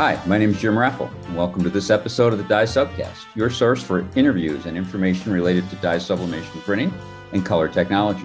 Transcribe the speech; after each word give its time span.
Hi, 0.00 0.18
my 0.24 0.38
name 0.38 0.48
is 0.48 0.58
Jim 0.58 0.78
Raffel, 0.78 1.10
and 1.26 1.36
welcome 1.36 1.62
to 1.62 1.68
this 1.68 1.90
episode 1.90 2.32
of 2.32 2.38
the 2.38 2.44
Dye 2.46 2.64
Subcast, 2.64 3.26
your 3.34 3.50
source 3.50 3.82
for 3.82 4.08
interviews 4.16 4.64
and 4.64 4.74
information 4.74 5.30
related 5.30 5.68
to 5.68 5.76
dye 5.76 5.98
sublimation 5.98 6.58
printing 6.62 6.90
and 7.34 7.44
color 7.44 7.68
technology. 7.68 8.24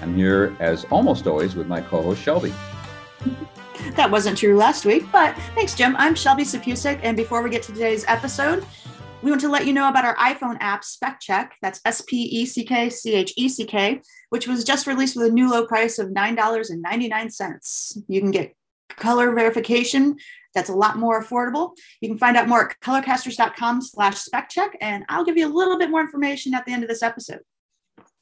I'm 0.00 0.16
here, 0.16 0.56
as 0.58 0.84
almost 0.84 1.26
always, 1.26 1.54
with 1.54 1.66
my 1.66 1.82
co 1.82 2.00
host 2.00 2.22
Shelby. 2.22 2.54
That 3.94 4.10
wasn't 4.10 4.38
true 4.38 4.56
last 4.56 4.86
week, 4.86 5.04
but 5.12 5.36
thanks, 5.54 5.74
Jim. 5.74 5.94
I'm 5.98 6.14
Shelby 6.14 6.44
Sapusik, 6.44 6.98
and 7.02 7.14
before 7.14 7.42
we 7.42 7.50
get 7.50 7.62
to 7.64 7.72
today's 7.72 8.06
episode, 8.08 8.64
we 9.20 9.30
want 9.30 9.42
to 9.42 9.50
let 9.50 9.66
you 9.66 9.74
know 9.74 9.90
about 9.90 10.06
our 10.06 10.16
iPhone 10.16 10.56
app, 10.60 10.82
Spec 10.82 11.20
Check. 11.20 11.56
That's 11.60 11.78
S 11.84 12.00
P 12.00 12.22
E 12.22 12.46
C 12.46 12.64
K 12.64 12.88
C 12.88 13.12
H 13.12 13.34
E 13.36 13.50
C 13.50 13.66
K, 13.66 14.00
which 14.30 14.48
was 14.48 14.64
just 14.64 14.86
released 14.86 15.14
with 15.14 15.26
a 15.26 15.30
new 15.30 15.50
low 15.50 15.66
price 15.66 15.98
of 15.98 16.08
$9.99. 16.08 18.02
You 18.08 18.20
can 18.22 18.30
get 18.30 18.54
color 18.96 19.34
verification 19.34 20.16
that's 20.54 20.70
a 20.70 20.74
lot 20.74 20.98
more 20.98 21.22
affordable. 21.22 21.76
You 22.00 22.08
can 22.08 22.18
find 22.18 22.36
out 22.36 22.48
more 22.48 22.70
at 22.70 22.80
colorcasters.com 22.80 23.82
slash 23.82 24.18
spec 24.18 24.48
check, 24.48 24.76
and 24.80 25.04
I'll 25.08 25.24
give 25.24 25.36
you 25.36 25.46
a 25.46 25.54
little 25.54 25.78
bit 25.78 25.90
more 25.90 26.00
information 26.00 26.54
at 26.54 26.64
the 26.66 26.72
end 26.72 26.82
of 26.82 26.88
this 26.88 27.02
episode. 27.02 27.40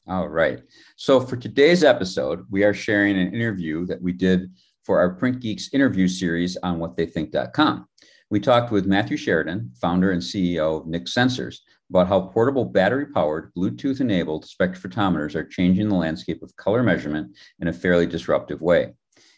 All 0.07 0.27
right. 0.27 0.61
So 0.95 1.19
for 1.19 1.37
today's 1.37 1.83
episode, 1.83 2.45
we 2.49 2.63
are 2.63 2.73
sharing 2.73 3.17
an 3.17 3.33
interview 3.33 3.85
that 3.85 4.01
we 4.01 4.13
did 4.13 4.51
for 4.83 4.99
our 4.99 5.11
Print 5.11 5.39
Geeks 5.39 5.73
interview 5.73 6.07
series 6.07 6.57
on 6.57 6.79
whattheythink.com. 6.79 7.87
We 8.31 8.39
talked 8.39 8.71
with 8.71 8.85
Matthew 8.85 9.17
Sheridan, 9.17 9.71
founder 9.79 10.11
and 10.11 10.21
CEO 10.21 10.79
of 10.79 10.87
Nix 10.87 11.13
Sensors, 11.13 11.57
about 11.89 12.07
how 12.07 12.21
portable 12.21 12.63
battery 12.63 13.05
powered, 13.05 13.53
Bluetooth 13.53 13.99
enabled 13.99 14.45
spectrophotometers 14.45 15.35
are 15.35 15.43
changing 15.43 15.89
the 15.89 15.95
landscape 15.95 16.41
of 16.41 16.55
color 16.55 16.81
measurement 16.81 17.35
in 17.59 17.67
a 17.67 17.73
fairly 17.73 18.05
disruptive 18.05 18.61
way. 18.61 18.93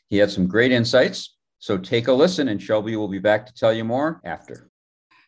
He 0.09 0.17
had 0.17 0.29
some 0.29 0.47
great 0.47 0.71
insights. 0.71 1.32
So 1.63 1.77
take 1.77 2.09
a 2.09 2.11
listen, 2.11 2.49
and 2.49 2.61
Shelby 2.61 2.97
will 2.97 3.07
be 3.07 3.19
back 3.19 3.45
to 3.45 3.53
tell 3.53 3.71
you 3.71 3.85
more 3.85 4.19
after. 4.25 4.69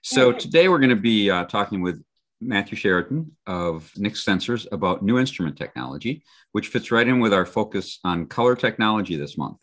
So 0.01 0.33
today 0.33 0.67
we're 0.67 0.79
going 0.79 0.89
to 0.89 0.97
be 0.97 1.29
uh, 1.29 1.45
talking 1.45 1.81
with 1.81 2.03
Matthew 2.41 2.75
Sheridan 2.75 3.31
of 3.47 3.89
Nix 3.95 4.25
Sensors 4.25 4.67
about 4.73 5.01
new 5.01 5.17
instrument 5.17 5.55
technology, 5.55 6.25
which 6.51 6.67
fits 6.67 6.91
right 6.91 7.07
in 7.07 7.21
with 7.21 7.33
our 7.33 7.45
focus 7.45 7.99
on 8.03 8.25
color 8.25 8.53
technology 8.53 9.15
this 9.15 9.37
month. 9.37 9.55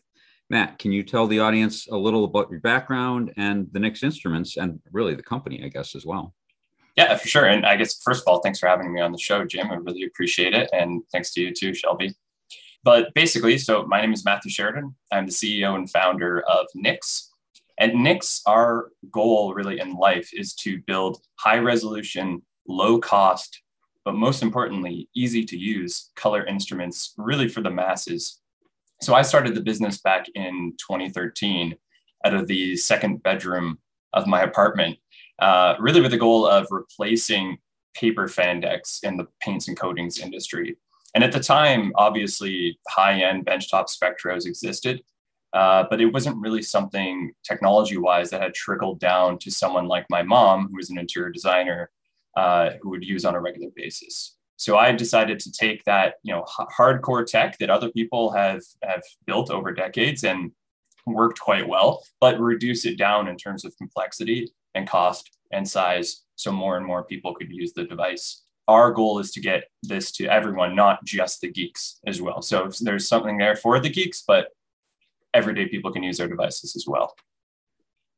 Matt, 0.49 0.79
can 0.79 0.91
you 0.91 1.03
tell 1.03 1.27
the 1.27 1.41
audience 1.41 1.87
a 1.89 1.95
little 1.95 2.23
about 2.23 2.49
your 2.49 2.59
background 2.61 3.31
and 3.37 3.67
the 3.71 3.79
Nix 3.79 4.01
Instruments 4.01 4.57
and 4.57 4.79
really 4.91 5.13
the 5.13 5.21
company, 5.21 5.63
I 5.63 5.67
guess, 5.67 5.93
as 5.93 6.07
well? 6.07 6.33
Yeah, 6.95 7.15
for 7.17 7.27
sure. 7.27 7.45
And 7.45 7.67
I 7.67 7.75
guess, 7.75 8.01
first 8.01 8.23
of 8.23 8.27
all, 8.27 8.39
thanks 8.39 8.57
for 8.57 8.67
having 8.67 8.91
me 8.91 8.99
on 8.99 9.11
the 9.11 9.19
show, 9.19 9.45
Jim. 9.45 9.69
I 9.69 9.75
really 9.75 10.05
appreciate 10.05 10.55
it. 10.55 10.71
And 10.73 11.03
thanks 11.11 11.35
to 11.35 11.41
you 11.41 11.53
too, 11.53 11.75
Shelby. 11.75 12.15
But 12.83 13.13
basically, 13.13 13.57
so 13.57 13.85
my 13.85 14.01
name 14.01 14.11
is 14.11 14.25
Matthew 14.25 14.51
Sheridan. 14.51 14.93
I'm 15.11 15.25
the 15.25 15.31
CEO 15.31 15.75
and 15.75 15.89
founder 15.89 16.41
of 16.41 16.67
Nix. 16.75 17.31
At 17.79 17.95
Nix, 17.95 18.41
our 18.45 18.91
goal 19.09 19.53
really 19.53 19.79
in 19.79 19.95
life 19.95 20.29
is 20.33 20.53
to 20.55 20.81
build 20.85 21.21
high 21.35 21.59
resolution, 21.59 22.41
low 22.67 22.99
cost, 22.99 23.61
but 24.03 24.15
most 24.15 24.43
importantly, 24.43 25.09
easy 25.15 25.45
to 25.45 25.57
use 25.57 26.11
color 26.15 26.45
instruments 26.45 27.13
really 27.17 27.47
for 27.47 27.61
the 27.61 27.71
masses. 27.71 28.41
So 29.01 29.13
I 29.13 29.21
started 29.21 29.55
the 29.55 29.61
business 29.61 30.01
back 30.01 30.25
in 30.35 30.73
2013 30.77 31.75
out 32.25 32.33
of 32.33 32.47
the 32.47 32.75
second 32.75 33.23
bedroom 33.23 33.79
of 34.11 34.27
my 34.27 34.41
apartment, 34.41 34.97
uh, 35.39 35.75
really 35.79 36.01
with 36.01 36.11
the 36.11 36.17
goal 36.17 36.45
of 36.45 36.67
replacing 36.69 37.57
paper 37.95 38.27
fan 38.27 38.59
decks 38.59 38.99
in 39.03 39.17
the 39.17 39.27
paints 39.39 39.67
and 39.67 39.79
coatings 39.79 40.19
industry. 40.19 40.77
And 41.13 41.23
at 41.23 41.31
the 41.31 41.39
time, 41.39 41.91
obviously, 41.95 42.79
high 42.87 43.21
end 43.21 43.45
benchtop 43.45 43.85
spectros 43.87 44.45
existed, 44.45 45.03
uh, 45.53 45.85
but 45.89 46.01
it 46.01 46.07
wasn't 46.07 46.41
really 46.41 46.63
something 46.63 47.31
technology 47.43 47.97
wise 47.97 48.31
that 48.31 48.41
had 48.41 48.53
trickled 48.53 48.99
down 48.99 49.37
to 49.39 49.51
someone 49.51 49.87
like 49.87 50.05
my 50.09 50.23
mom, 50.23 50.69
who 50.69 50.77
was 50.77 50.89
an 50.89 50.97
interior 50.97 51.29
designer, 51.29 51.91
uh, 52.35 52.71
who 52.81 52.89
would 52.89 53.05
use 53.05 53.25
on 53.25 53.35
a 53.35 53.39
regular 53.39 53.69
basis. 53.75 54.35
So 54.57 54.77
I 54.77 54.91
decided 54.91 55.39
to 55.41 55.51
take 55.51 55.83
that, 55.83 56.15
you 56.23 56.33
know, 56.33 56.45
h- 56.59 56.67
hardcore 56.77 57.25
tech 57.25 57.57
that 57.59 57.69
other 57.69 57.91
people 57.91 58.31
have 58.31 58.61
have 58.81 59.03
built 59.25 59.51
over 59.51 59.71
decades 59.71 60.23
and 60.23 60.51
worked 61.05 61.39
quite 61.39 61.67
well, 61.67 62.03
but 62.19 62.39
reduce 62.39 62.85
it 62.85 62.97
down 62.97 63.27
in 63.27 63.37
terms 63.37 63.65
of 63.65 63.77
complexity 63.77 64.51
and 64.73 64.87
cost 64.87 65.37
and 65.51 65.67
size, 65.67 66.23
so 66.35 66.51
more 66.51 66.77
and 66.77 66.85
more 66.85 67.03
people 67.03 67.35
could 67.35 67.51
use 67.51 67.73
the 67.73 67.83
device 67.83 68.42
our 68.67 68.91
goal 68.91 69.19
is 69.19 69.31
to 69.31 69.41
get 69.41 69.65
this 69.81 70.11
to 70.13 70.25
everyone, 70.25 70.75
not 70.75 71.03
just 71.03 71.41
the 71.41 71.51
geeks 71.51 71.99
as 72.07 72.21
well. 72.21 72.41
So 72.41 72.69
there's 72.81 73.07
something 73.07 73.37
there 73.37 73.55
for 73.55 73.79
the 73.79 73.89
geeks, 73.89 74.23
but 74.25 74.47
everyday 75.33 75.67
people 75.67 75.91
can 75.91 76.03
use 76.03 76.17
their 76.17 76.27
devices 76.27 76.75
as 76.75 76.85
well. 76.87 77.13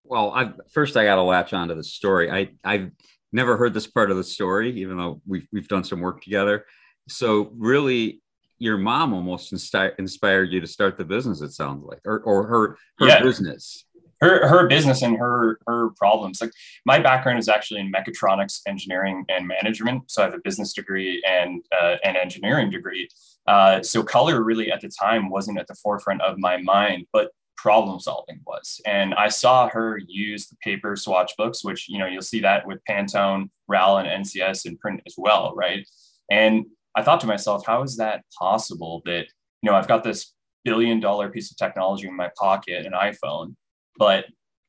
Well, 0.04 0.32
I've, 0.32 0.54
first 0.72 0.98
I 0.98 1.06
got 1.06 1.16
to 1.16 1.24
latch 1.24 1.54
onto 1.54 1.74
the 1.74 1.84
story. 1.84 2.30
I 2.30 2.50
I've 2.64 2.92
never 3.32 3.58
heard 3.58 3.74
this 3.74 3.88
part 3.88 4.12
of 4.12 4.18
the 4.18 4.24
story, 4.24 4.72
even 4.82 4.98
though 4.98 5.22
we've 5.26 5.48
we've 5.52 5.68
done 5.68 5.84
some 5.84 6.00
work 6.00 6.22
together. 6.22 6.66
So 7.10 7.52
really, 7.56 8.22
your 8.60 8.78
mom 8.78 9.14
almost 9.14 9.52
inspired 9.52 9.96
inspired 9.98 10.54
you 10.54 10.62
to 10.62 10.68
start 10.68 10.98
the 10.98 11.06
business. 11.06 11.42
It 11.42 11.54
sounds 11.54 11.84
like, 11.84 12.02
or 12.06 12.20
or 12.22 12.46
her 12.46 12.78
her 13.00 13.08
yeah. 13.08 13.22
business 13.24 13.86
her 14.22 14.48
her 14.48 14.68
business 14.68 15.02
and 15.02 15.18
her 15.18 15.60
her 15.68 15.90
problems. 15.92 16.42
Like 16.42 16.52
my 16.86 17.00
background 17.00 17.40
is 17.40 17.50
actually 17.50 17.82
in 17.82 17.92
mechatronics 17.92 18.62
engineering 18.68 19.26
and 19.30 19.48
management, 19.48 20.10
so 20.10 20.22
I 20.22 20.26
have 20.26 20.34
a 20.34 20.40
business 20.44 20.74
degree 20.74 21.24
and 21.28 21.62
uh, 21.80 21.96
an 22.04 22.16
engineering 22.16 22.70
degree. 22.70 23.10
Uh, 23.48 23.82
so 23.82 24.04
color 24.04 24.44
really 24.44 24.72
at 24.72 24.82
the 24.82 24.90
time 24.90 25.30
wasn't 25.30 25.60
at 25.60 25.68
the 25.68 25.76
forefront 25.76 26.22
of 26.22 26.38
my 26.38 26.58
mind, 26.58 27.06
but 27.14 27.32
problem 27.58 28.00
solving 28.00 28.40
was. 28.46 28.82
And 28.86 29.14
I 29.16 29.28
saw 29.30 29.70
her 29.70 30.00
use 30.08 30.48
the 30.48 30.56
paper 30.58 30.96
swatch 30.96 31.34
books, 31.38 31.64
which 31.64 31.90
you 31.90 32.00
know 32.00 32.06
you'll 32.06 32.22
see 32.22 32.42
that 32.42 32.66
with 32.66 32.80
Pantone, 32.90 33.50
RAL, 33.68 33.98
and 33.98 34.26
NCS 34.26 34.66
in 34.66 34.78
print 34.78 35.02
as 35.06 35.16
well, 35.18 35.54
right? 35.56 35.88
And 36.32 36.66
I 36.96 37.04
thought 37.04 37.20
to 37.22 37.28
myself, 37.28 37.66
how 37.66 37.84
is 37.84 37.98
that 37.98 38.24
possible 38.38 39.02
that 39.06 39.26
you 39.62 39.70
know 39.70 39.76
I've 39.76 39.88
got 39.88 40.04
this 40.04 40.34
billion 40.64 41.00
dollar 41.00 41.30
piece 41.30 41.52
of 41.52 41.58
technology 41.58 42.08
in 42.08 42.16
my 42.16 42.30
pocket, 42.38 42.86
an 42.86 42.94
iPhone, 42.94 43.56
but 43.98 44.26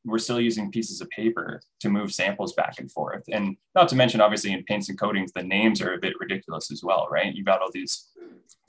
we're 0.07 0.19
still 0.19 0.41
using 0.41 0.71
pieces 0.71 1.01
of 1.01 1.11
paper 1.11 1.61
to 1.81 1.91
move 1.91 2.15
samples 2.15 2.53
back 2.55 2.79
and 2.79 2.91
forth. 2.91 3.25
And 3.31 3.57
not 3.75 3.89
to 3.89 3.97
mention, 3.97 4.21
obviously, 4.21 4.53
in 4.53 4.63
paints 4.63 4.89
and 4.89 4.99
coatings, 4.99 5.33
the 5.33 5.43
names 5.43 5.83
are 5.83 5.95
a 5.95 5.99
bit 5.99 6.15
ridiculous 6.21 6.71
as 6.71 6.83
well, 6.83 7.09
right? 7.11 7.35
You've 7.35 7.47
got 7.47 7.61
all 7.61 7.71
these 7.73 8.09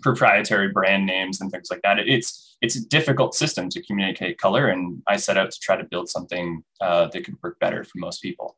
proprietary 0.02 0.70
brand 0.70 1.06
names 1.06 1.42
and 1.42 1.52
things 1.52 1.70
like 1.70 1.82
that. 1.84 2.00
It's 2.00 2.58
it's 2.62 2.76
a 2.76 2.88
difficult 2.88 3.36
system 3.36 3.70
to 3.70 3.84
communicate 3.84 4.40
color, 4.40 4.70
and 4.70 5.02
I 5.08 5.18
set 5.18 5.38
out 5.38 5.52
to 5.52 5.60
try 5.60 5.78
to 5.78 5.84
build 5.84 6.10
something 6.10 6.64
uh, 6.82 7.08
that 7.08 7.24
could 7.24 7.36
work 7.44 7.60
better 7.60 7.84
for 7.84 8.00
most 8.00 8.22
people. 8.22 8.58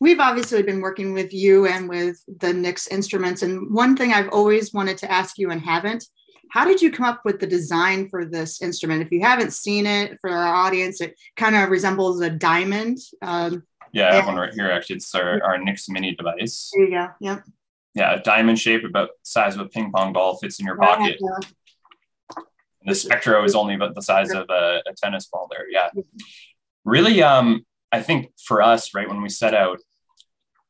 We've 0.00 0.20
obviously 0.20 0.62
been 0.62 0.80
working 0.80 1.12
with 1.12 1.34
you 1.34 1.66
and 1.66 1.88
with 1.88 2.22
the 2.40 2.52
Nix 2.52 2.86
instruments, 2.86 3.42
and 3.42 3.74
one 3.74 3.96
thing 3.96 4.12
I've 4.12 4.30
always 4.30 4.72
wanted 4.72 4.98
to 4.98 5.10
ask 5.10 5.36
you 5.36 5.50
and 5.50 5.60
haven't 5.60 6.04
how 6.50 6.64
did 6.64 6.80
you 6.80 6.90
come 6.90 7.06
up 7.06 7.22
with 7.24 7.40
the 7.40 7.46
design 7.46 8.08
for 8.08 8.24
this 8.24 8.62
instrument? 8.62 9.02
If 9.02 9.10
you 9.10 9.20
haven't 9.20 9.52
seen 9.52 9.86
it 9.86 10.18
for 10.20 10.30
our 10.30 10.54
audience, 10.54 11.00
it 11.00 11.18
kind 11.36 11.56
of 11.56 11.70
resembles 11.70 12.20
a 12.20 12.30
diamond. 12.30 12.98
Um, 13.22 13.64
yeah, 13.92 14.10
I 14.10 14.14
have 14.16 14.26
one 14.26 14.36
right 14.36 14.52
here. 14.52 14.70
Actually, 14.70 14.96
it's 14.96 15.14
our, 15.14 15.42
our 15.42 15.58
Nix 15.58 15.88
Mini 15.88 16.14
device. 16.14 16.70
There 16.74 16.84
you 16.84 16.90
go. 16.90 17.08
Yep. 17.20 17.44
Yeah, 17.94 18.14
a 18.14 18.22
diamond 18.22 18.58
shape 18.58 18.84
about 18.84 19.08
the 19.08 19.14
size 19.22 19.54
of 19.54 19.60
a 19.60 19.68
ping 19.68 19.90
pong 19.90 20.12
ball 20.12 20.36
fits 20.36 20.60
in 20.60 20.66
your 20.66 20.76
pocket. 20.76 21.18
Yeah. 21.18 22.42
The 22.84 22.94
Spectro 22.94 23.42
is 23.42 23.54
only 23.54 23.74
about 23.74 23.94
the 23.94 24.02
size 24.02 24.30
of 24.32 24.46
a, 24.50 24.82
a 24.86 24.94
tennis 24.96 25.26
ball. 25.26 25.48
There, 25.50 25.68
yeah. 25.70 25.88
Really, 26.84 27.22
um, 27.22 27.64
I 27.90 28.02
think 28.02 28.32
for 28.38 28.62
us, 28.62 28.94
right 28.94 29.08
when 29.08 29.22
we 29.22 29.28
set 29.28 29.54
out, 29.54 29.80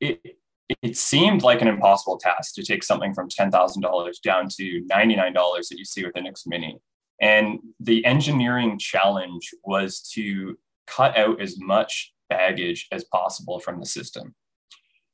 it 0.01 0.36
it 0.83 0.97
seemed 0.97 1.43
like 1.43 1.63
an 1.63 1.69
impossible 1.69 2.19
task 2.19 2.55
to 2.55 2.63
take 2.63 2.83
something 2.83 3.15
from 3.15 3.29
$10,000 3.29 4.21
down 4.23 4.49
to 4.49 4.85
$99 4.91 5.35
that 5.35 5.79
you 5.79 5.85
see 5.85 6.05
with 6.05 6.15
the 6.15 6.21
Nix 6.21 6.47
Mini. 6.47 6.79
And 7.21 7.61
the 7.81 8.05
engineering 8.05 8.79
challenge 8.79 9.51
was 9.65 10.01
to 10.15 10.59
cut 10.87 11.17
out 11.17 11.41
as 11.41 11.59
much 11.59 12.13
baggage 12.29 12.89
as 12.93 13.05
possible 13.05 13.61
from 13.61 13.81
the 13.81 13.87
system. 13.87 14.35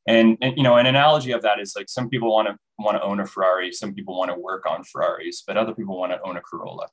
And, 0.08 0.36
and, 0.40 0.56
you 0.56 0.62
know, 0.62 0.76
an 0.76 0.86
analogy 0.86 1.32
of 1.32 1.42
that 1.42 1.60
is 1.60 1.74
like 1.76 1.88
some 1.88 2.08
people 2.08 2.32
want 2.32 2.48
to 2.48 2.56
want 2.78 2.96
to 2.96 3.02
own 3.02 3.20
a 3.20 3.26
Ferrari, 3.26 3.70
some 3.70 3.94
people 3.94 4.18
want 4.18 4.30
to 4.30 4.38
work 4.38 4.66
on 4.66 4.82
Ferraris, 4.82 5.44
but 5.46 5.56
other 5.56 5.74
people 5.74 5.98
want 5.98 6.10
to 6.10 6.20
own 6.22 6.36
a 6.36 6.40
Corolla. 6.40 6.88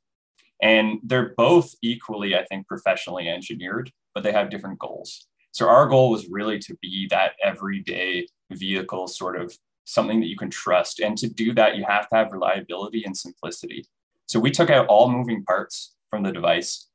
And 0.61 0.99
they're 1.03 1.33
both 1.35 1.73
equally, 1.81 2.35
I 2.35 2.45
think, 2.45 2.67
professionally 2.67 3.27
engineered, 3.27 3.91
but 4.13 4.23
they 4.23 4.31
have 4.31 4.51
different 4.51 4.77
goals. 4.77 5.27
So 5.51 5.67
our 5.67 5.87
goal 5.87 6.11
was 6.11 6.27
really 6.29 6.59
to 6.59 6.77
be 6.81 7.07
that 7.09 7.31
everyday 7.43 8.27
vehicle 8.51 9.07
sort 9.07 9.39
of 9.39 9.55
something 9.85 10.19
that 10.19 10.27
you 10.27 10.37
can 10.37 10.49
trust. 10.49 10.99
And 10.99 11.17
to 11.17 11.27
do 11.27 11.53
that, 11.53 11.75
you 11.75 11.83
have 11.87 12.07
to 12.09 12.15
have 12.15 12.31
reliability 12.31 13.03
and 13.05 13.15
simplicity. 13.15 13.85
So 14.27 14.39
we 14.39 14.51
took 14.51 14.69
out 14.69 14.87
all 14.87 15.09
moving 15.09 15.43
parts 15.43 15.95
from 16.09 16.23
the 16.23 16.31
device. 16.31 16.87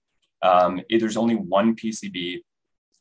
Um, 0.43 0.81
there's 0.89 1.17
only 1.17 1.35
one 1.35 1.75
PCB. 1.75 2.39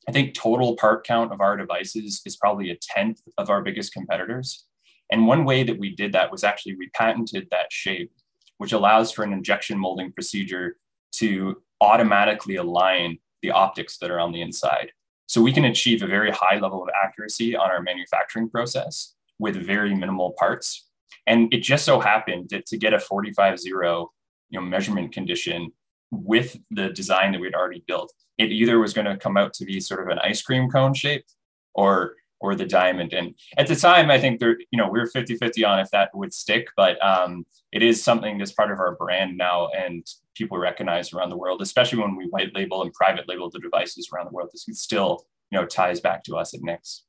I 0.08 0.12
think 0.12 0.34
total 0.34 0.76
part 0.76 1.06
count 1.06 1.32
of 1.32 1.42
our 1.42 1.56
devices 1.56 2.22
is 2.26 2.36
probably 2.38 2.72
a 2.72 2.78
tenth 2.82 3.22
of 3.38 3.50
our 3.50 3.62
biggest 3.62 3.94
competitors. 3.94 4.66
And 5.12 5.28
one 5.28 5.46
way 5.46 5.64
that 5.64 5.78
we 5.78 5.96
did 5.96 6.14
that 6.14 6.32
was 6.32 6.44
actually 6.44 6.76
we 6.76 6.90
patented 6.90 7.48
that 7.52 7.72
shape, 7.72 8.12
which 8.58 8.74
allows 8.74 9.12
for 9.12 9.24
an 9.24 9.34
injection 9.34 9.78
molding 9.78 10.12
procedure 10.12 10.78
to 11.14 11.62
automatically 11.82 12.56
align 12.56 13.20
the 13.44 13.52
optics 13.52 13.98
that 14.00 14.10
are 14.10 14.20
on 14.20 14.32
the 14.32 14.42
inside. 14.42 14.92
So 15.28 15.42
we 15.42 15.54
can 15.54 15.66
achieve 15.66 16.04
a 16.04 16.08
very 16.08 16.32
high 16.32 16.60
level 16.60 16.84
of 16.84 16.90
accuracy 17.02 17.56
on 17.56 17.70
our 17.70 17.82
manufacturing 17.82 18.50
process 18.50 19.16
with 19.40 19.56
very 19.56 19.96
minimal 19.96 20.34
parts. 20.38 20.88
And 21.26 21.54
it 21.54 21.60
just 21.62 21.86
so 21.86 22.00
happened 22.00 22.50
that 22.50 22.66
to 22.68 22.78
get 22.78 22.94
a 22.94 23.00
45 23.00 23.60
0 23.60 24.12
you 24.50 24.60
know, 24.60 24.66
measurement 24.66 25.12
condition 25.14 25.72
with 26.12 26.58
the 26.70 26.90
design 26.90 27.32
that 27.32 27.42
we'd 27.42 27.56
already 27.56 27.84
built, 27.88 28.14
it 28.38 28.52
either 28.52 28.80
was 28.80 28.94
going 28.94 29.08
to 29.08 29.18
come 29.18 29.38
out 29.38 29.54
to 29.54 29.66
be 29.66 29.80
sort 29.80 30.02
of 30.02 30.10
an 30.10 30.20
ice 30.20 30.42
cream 30.42 30.70
cone 30.70 30.94
shape 30.94 31.26
or 31.74 32.16
or 32.40 32.56
the 32.56 32.66
diamond. 32.66 33.14
And 33.14 33.36
at 33.58 33.68
the 33.68 33.76
time, 33.76 34.12
I 34.12 34.20
think 34.20 34.42
there, 34.42 34.58
you 34.70 34.78
know, 34.78 34.90
we 34.90 35.00
were 35.00 35.08
50 35.08 35.38
50 35.38 35.64
on 35.64 35.80
if 35.80 35.90
that 35.92 36.10
would 36.14 36.34
stick, 36.34 36.68
but 36.76 37.04
um, 37.04 37.46
it 37.72 37.82
is 37.82 38.04
something 38.04 38.38
that's 38.38 38.52
part 38.52 38.70
of 38.70 38.80
our 38.80 38.96
brand 38.96 39.38
now 39.38 39.70
and 39.70 40.06
people 40.36 40.58
recognize 40.58 41.14
around 41.14 41.30
the 41.30 41.38
world, 41.38 41.62
especially 41.62 42.00
when 42.00 42.16
we 42.16 42.26
white 42.26 42.54
label 42.56 42.82
and 42.82 42.94
private 42.94 43.28
label 43.28 43.50
the 43.50 43.60
devices 43.60 44.10
around 44.14 44.26
the 44.26 44.32
world. 44.32 44.50
This 44.52 44.66
still, 44.80 45.26
you 45.52 45.60
know, 45.60 45.66
ties 45.66 46.00
back 46.00 46.24
to 46.26 46.38
us 46.38 46.54
at 46.54 46.62
Nix. 46.62 47.04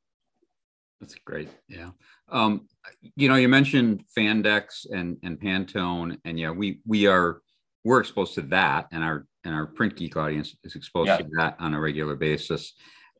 That's 1.01 1.15
great. 1.25 1.49
Yeah. 1.69 1.91
Um, 2.29 2.69
you 3.17 3.29
know, 3.29 3.35
you 3.35 3.49
mentioned 3.49 4.05
fan 4.15 4.43
decks 4.43 4.87
and, 4.91 5.19
and 5.23 5.39
Pantone, 5.39 6.19
and 6.25 6.39
yeah, 6.39 6.51
we 6.51 6.81
we 6.87 7.07
are 7.07 7.43
we're 7.85 8.01
exposed 8.01 8.35
to 8.35 8.43
that, 8.43 8.87
and 8.93 9.05
our 9.05 9.27
and 9.45 9.55
our 9.55 9.67
print 9.67 9.97
geek 9.97 10.17
audience 10.17 10.57
is 10.65 10.75
exposed 10.75 11.09
yeah. 11.09 11.19
to 11.19 11.27
that 11.37 11.57
on 11.59 11.75
a 11.75 11.81
regular 11.81 12.17
basis 12.17 12.73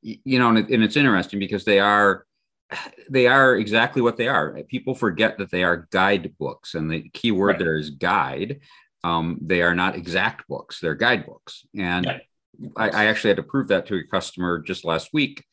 you 0.05 0.39
know, 0.39 0.51
and, 0.51 0.59
it, 0.59 0.69
and 0.69 0.83
it's 0.83 0.97
interesting 0.97 1.39
because 1.39 1.65
they 1.65 1.81
are 1.81 2.27
they 3.11 3.27
are 3.27 3.57
exactly 3.57 4.03
what 4.03 4.17
they 4.17 4.29
are. 4.29 4.59
People 4.69 4.95
forget 4.95 5.39
that 5.39 5.51
they 5.51 5.65
are 5.65 5.89
guidebooks, 5.91 6.75
and 6.75 6.91
the 6.91 7.09
key 7.11 7.33
word 7.33 7.49
right. 7.49 7.59
there 7.59 7.77
is 7.77 7.91
guide. 7.91 8.61
Um, 9.05 9.39
they 9.41 9.63
are 9.63 9.75
not 9.75 9.95
exact 9.95 10.49
books; 10.49 10.81
they're 10.81 10.95
guidebooks. 10.95 11.67
And 11.79 12.07
yeah. 12.07 12.19
I, 12.77 12.89
I, 12.89 13.05
actually 13.07 13.31
had 13.31 13.37
to 13.37 13.43
prove 13.43 13.69
that 13.69 13.87
to 13.87 13.97
a 13.97 14.05
customer 14.05 14.59
just 14.61 14.85
last 14.85 15.11
week. 15.13 15.45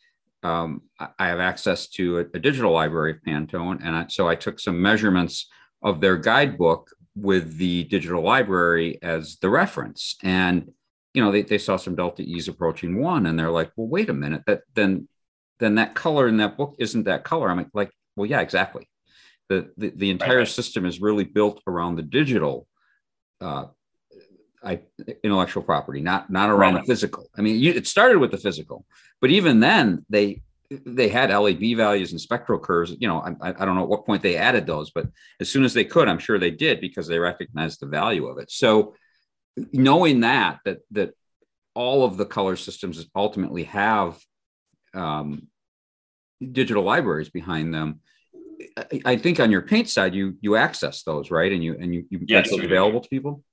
Um, 0.41 0.83
I 1.19 1.27
have 1.27 1.39
access 1.39 1.87
to 1.89 2.19
a, 2.19 2.21
a, 2.33 2.39
digital 2.39 2.71
library 2.71 3.11
of 3.11 3.17
Pantone, 3.27 3.85
and 3.85 3.95
I, 3.95 4.05
so 4.07 4.27
I 4.27 4.35
took 4.35 4.59
some 4.59 4.81
measurements 4.81 5.49
of 5.83 6.01
their 6.01 6.17
guidebook 6.17 6.89
with 7.15 7.57
the 7.57 7.83
digital 7.83 8.23
library 8.23 8.97
as 9.03 9.37
the 9.41 9.49
reference, 9.49 10.15
and 10.23 10.71
you 11.13 11.21
know, 11.23 11.31
they, 11.31 11.41
they 11.41 11.57
saw 11.57 11.75
some 11.75 11.95
delta 11.95 12.23
E's 12.23 12.47
approaching 12.47 12.99
one 12.99 13.25
and 13.25 13.37
they're 13.37 13.51
like, 13.51 13.71
well, 13.75 13.87
wait 13.87 14.09
a 14.09 14.13
minute, 14.13 14.43
that 14.47 14.61
then 14.75 15.07
then 15.59 15.75
that 15.75 15.93
color 15.93 16.27
in 16.27 16.37
that 16.37 16.57
book 16.57 16.75
isn't 16.79 17.03
that 17.03 17.23
color. 17.23 17.49
I'm 17.49 17.69
like, 17.73 17.91
well, 18.15 18.25
yeah, 18.25 18.41
exactly. 18.41 18.87
The 19.49 19.71
the, 19.77 19.91
the 19.95 20.09
entire 20.09 20.39
right. 20.39 20.47
system 20.47 20.85
is 20.85 21.01
really 21.01 21.25
built 21.25 21.61
around 21.67 21.95
the 21.95 22.03
digital 22.03 22.67
uh, 23.41 23.65
I, 24.63 24.81
intellectual 25.23 25.63
property, 25.63 26.01
not 26.01 26.29
not 26.29 26.49
around 26.49 26.75
right. 26.75 26.85
the 26.85 26.91
physical. 26.91 27.25
I 27.37 27.41
mean, 27.41 27.59
you, 27.59 27.71
it 27.73 27.87
started 27.87 28.19
with 28.19 28.31
the 28.31 28.37
physical, 28.37 28.85
but 29.19 29.31
even 29.31 29.59
then 29.59 30.05
they 30.09 30.41
they 30.85 31.09
had 31.09 31.31
LAB 31.31 31.75
values 31.75 32.11
and 32.11 32.21
spectral 32.21 32.59
curves. 32.59 32.95
You 32.99 33.07
know, 33.07 33.19
I, 33.41 33.49
I 33.49 33.65
don't 33.65 33.75
know 33.75 33.83
at 33.83 33.89
what 33.89 34.05
point 34.05 34.21
they 34.21 34.37
added 34.37 34.65
those, 34.65 34.91
but 34.91 35.07
as 35.39 35.49
soon 35.49 35.65
as 35.65 35.73
they 35.73 35.83
could, 35.83 36.07
I'm 36.07 36.19
sure 36.19 36.39
they 36.39 36.51
did 36.51 36.79
because 36.79 37.07
they 37.07 37.19
recognized 37.19 37.81
the 37.81 37.87
value 37.87 38.27
of 38.27 38.37
it. 38.37 38.51
So 38.51 38.95
knowing 39.73 40.21
that 40.21 40.59
that 40.65 40.79
that 40.91 41.13
all 41.73 42.03
of 42.03 42.17
the 42.17 42.25
color 42.25 42.55
systems 42.55 43.05
ultimately 43.15 43.63
have 43.63 44.19
um, 44.93 45.47
digital 46.51 46.83
libraries 46.83 47.29
behind 47.29 47.73
them. 47.73 48.01
I, 48.77 49.01
I, 49.05 49.15
think 49.17 49.39
on 49.39 49.51
your 49.51 49.61
paint 49.61 49.89
side, 49.89 50.13
you 50.13 50.37
you 50.41 50.55
access 50.55 51.03
those 51.03 51.31
right, 51.31 51.51
and 51.51 51.63
you 51.63 51.75
and 51.79 51.93
you, 51.93 52.05
you 52.09 52.19
yes, 52.27 52.45
make 52.45 52.59
those 52.59 52.65
available 52.65 52.99
do. 52.99 53.03
to 53.03 53.09
people. 53.09 53.43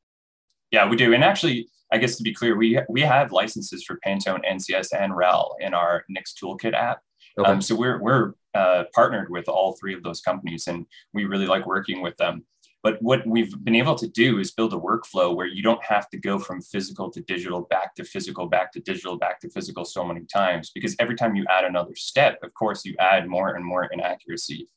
Yeah, 0.70 0.88
we 0.88 0.96
do. 0.96 1.14
And 1.14 1.25
actually, 1.25 1.69
I 1.93 1.99
guess 1.99 2.16
to 2.16 2.22
be 2.22 2.34
clear, 2.34 2.56
we 2.56 2.81
we 2.88 3.00
have 3.02 3.32
licenses 3.32 3.84
for 3.84 3.99
Pantone, 4.06 4.40
NCS, 4.49 4.88
and 4.99 5.16
RAL 5.16 5.56
in 5.60 5.75
our 5.75 6.05
Nix 6.08 6.34
Toolkit 6.40 6.75
app. 6.75 7.00
Okay. 7.38 7.50
Um, 7.50 7.60
so 7.62 7.75
we're 7.75 8.00
we're 8.02 8.32
uh, 8.55 8.84
partnered 8.94 9.31
with 9.31 9.49
all 9.49 9.76
three 9.81 9.94
of 9.94 10.02
those 10.02 10.20
companies, 10.20 10.66
and 10.66 10.87
we 11.12 11.25
really 11.25 11.46
like 11.46 11.66
working 11.66 12.02
with 12.02 12.16
them. 12.16 12.44
But 12.82 13.02
what 13.02 13.26
we've 13.26 13.52
been 13.64 13.75
able 13.75 13.96
to 13.96 14.06
do 14.08 14.38
is 14.38 14.52
build 14.52 14.72
a 14.72 14.76
workflow 14.76 15.34
where 15.34 15.46
you 15.46 15.62
don't 15.62 15.82
have 15.84 16.08
to 16.10 16.16
go 16.16 16.38
from 16.38 16.62
physical 16.62 17.10
to 17.10 17.20
digital, 17.22 17.62
back 17.62 17.94
to 17.96 18.05
physical, 18.05 18.46
back 18.46 18.72
to 18.72 18.81
digital, 18.81 19.19
back 19.19 19.40
to 19.40 19.50
physical 19.50 19.84
so 19.84 20.05
many 20.05 20.25
times. 20.25 20.70
Because 20.72 20.94
every 21.00 21.16
time 21.16 21.34
you 21.34 21.44
add 21.50 21.64
another 21.64 21.96
step, 21.96 22.38
of 22.43 22.55
course, 22.55 22.84
you 22.84 22.94
add 23.00 23.26
more 23.28 23.55
and 23.55 23.64
more 23.64 23.87
inaccuracy. 23.87 24.69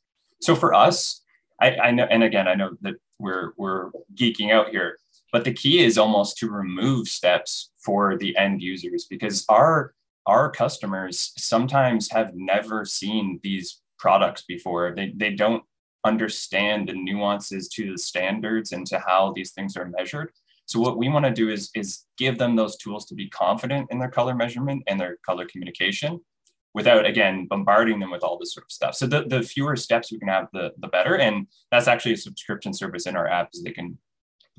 So 0.42 0.56
for 0.56 0.74
us, 0.74 1.22
I, 1.62 1.76
I 1.76 1.92
know, 1.92 2.08
and 2.10 2.24
again, 2.24 2.48
I 2.48 2.56
know 2.56 2.72
that 2.82 2.96
we're 3.20 3.54
we're 3.58 3.92
geeking 4.16 4.52
out 4.52 4.70
here, 4.70 4.98
but 5.32 5.44
the 5.44 5.54
key 5.54 5.84
is 5.84 5.98
almost 5.98 6.38
to 6.38 6.50
remove 6.50 7.08
steps 7.08 7.72
for 7.84 8.18
the 8.18 8.36
end 8.38 8.62
users 8.62 9.06
because 9.06 9.46
our 9.48 9.94
our 10.28 10.52
customers 10.52 11.34
sometimes 11.38 12.12
have 12.12 12.32
never 12.36 12.86
seen 12.86 13.40
these 13.44 13.82
products 13.98 14.44
before. 14.44 14.94
They, 14.96 15.14
they 15.16 15.32
don't 15.32 15.64
understand 16.06 16.90
the 16.90 16.94
nuances 16.94 17.68
to 17.70 17.92
the 17.92 17.98
standards 17.98 18.72
and 18.72 18.86
to 18.88 19.00
how 19.00 19.34
these 19.36 19.52
things 19.52 19.78
are 19.78 19.88
measured. 19.88 20.32
So 20.66 20.80
what 20.80 20.98
we 20.98 21.10
want 21.10 21.26
to 21.26 21.32
do 21.32 21.50
is, 21.50 21.70
is 21.76 22.06
give 22.18 22.38
them 22.38 22.56
those 22.56 22.78
tools 22.78 23.06
to 23.08 23.16
be 23.16 23.30
confident 23.30 23.88
in 23.92 24.00
their 24.00 24.10
color 24.10 24.36
measurement 24.36 24.84
and 24.88 25.00
their 25.00 25.18
color 25.26 25.46
communication 25.46 26.20
without, 26.74 27.06
again, 27.06 27.48
bombarding 27.50 28.00
them 28.00 28.12
with 28.12 28.24
all 28.24 28.38
this 28.38 28.54
sort 28.54 28.66
of 28.66 28.72
stuff. 28.72 28.96
So 28.96 29.06
the, 29.08 29.24
the 29.24 29.44
fewer 29.44 29.76
steps 29.76 30.12
we 30.12 30.20
can 30.20 30.28
have, 30.30 30.48
the, 30.54 30.72
the 30.80 30.88
better. 30.88 31.18
And 31.18 31.48
that's 31.70 31.88
actually 31.88 32.14
a 32.14 32.18
subscription 32.18 32.74
service 32.74 33.08
in 33.08 33.16
our 33.16 33.28
app 33.28 33.50
is 33.54 33.64
they 33.64 33.72
can 33.72 33.98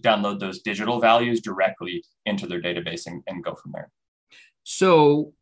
download 0.02 0.40
those 0.40 0.60
digital 0.60 1.00
values 1.00 1.40
directly 1.40 2.04
into 2.26 2.46
their 2.46 2.60
database 2.60 3.06
and, 3.06 3.22
and 3.26 3.42
go 3.42 3.54
from 3.54 3.72
there. 3.72 3.90
So 4.64 5.32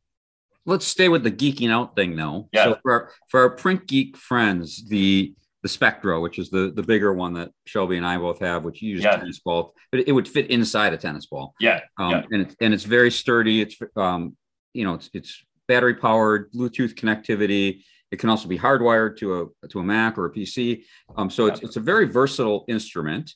let's 0.66 0.86
stay 0.86 1.08
with 1.08 1.24
the 1.24 1.30
geeking 1.30 1.70
out 1.70 1.96
thing 1.96 2.14
now. 2.14 2.48
Yeah. 2.52 2.64
So 2.64 2.78
for 2.82 2.92
our, 2.92 3.10
for 3.28 3.40
our 3.40 3.50
print 3.50 3.86
geek 3.86 4.16
friends, 4.16 4.88
the 4.88 5.34
the 5.62 5.68
Spectro, 5.68 6.22
which 6.22 6.38
is 6.38 6.48
the 6.48 6.72
the 6.74 6.82
bigger 6.82 7.12
one 7.12 7.34
that 7.34 7.50
Shelby 7.66 7.98
and 7.98 8.06
I 8.06 8.16
both 8.16 8.38
have, 8.38 8.64
which 8.64 8.80
you 8.80 8.92
use 8.92 9.04
yeah. 9.04 9.16
tennis 9.16 9.40
ball, 9.40 9.74
but 9.92 10.08
it 10.08 10.12
would 10.12 10.26
fit 10.26 10.50
inside 10.50 10.94
a 10.94 10.96
tennis 10.96 11.26
ball. 11.26 11.54
Yeah, 11.60 11.80
um, 11.98 12.10
yeah. 12.12 12.22
and 12.30 12.42
it's 12.42 12.56
and 12.62 12.72
it's 12.72 12.84
very 12.84 13.10
sturdy. 13.10 13.60
It's 13.60 13.76
um, 13.94 14.38
you 14.72 14.84
know, 14.84 14.94
it's 14.94 15.10
it's 15.12 15.44
battery 15.70 15.94
powered, 15.94 16.52
Bluetooth 16.52 16.94
connectivity. 16.94 17.82
It 18.10 18.18
can 18.18 18.28
also 18.28 18.48
be 18.48 18.58
hardwired 18.58 19.16
to 19.18 19.26
a 19.62 19.68
to 19.68 19.78
a 19.78 19.84
Mac 19.84 20.18
or 20.18 20.26
a 20.26 20.32
PC. 20.32 20.82
Um, 21.16 21.30
so 21.30 21.46
it's 21.46 21.60
it's 21.60 21.76
a 21.76 21.80
very 21.80 22.06
versatile 22.06 22.64
instrument. 22.68 23.32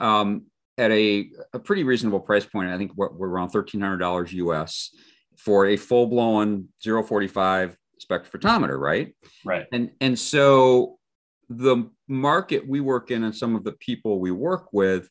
Um, 0.00 0.46
at 0.76 0.92
a, 0.92 1.28
a 1.52 1.58
pretty 1.58 1.82
reasonable 1.82 2.20
price 2.20 2.44
point, 2.44 2.70
I 2.70 2.78
think 2.78 2.92
we're, 2.96 3.12
we're 3.12 3.28
around 3.28 3.50
thirteen 3.50 3.80
hundred 3.80 3.98
dollars 3.98 4.32
US 4.32 4.90
for 5.36 5.66
a 5.66 5.76
full 5.76 6.06
blown 6.06 6.68
045 6.84 7.76
spectrophotometer, 8.04 8.78
right? 8.78 9.14
Right. 9.44 9.66
And 9.72 9.90
and 10.00 10.18
so 10.18 10.98
the 11.48 11.88
market 12.08 12.68
we 12.68 12.80
work 12.80 13.10
in 13.12 13.24
and 13.24 13.34
some 13.34 13.54
of 13.54 13.62
the 13.64 13.72
people 13.72 14.18
we 14.18 14.32
work 14.32 14.72
with 14.72 15.08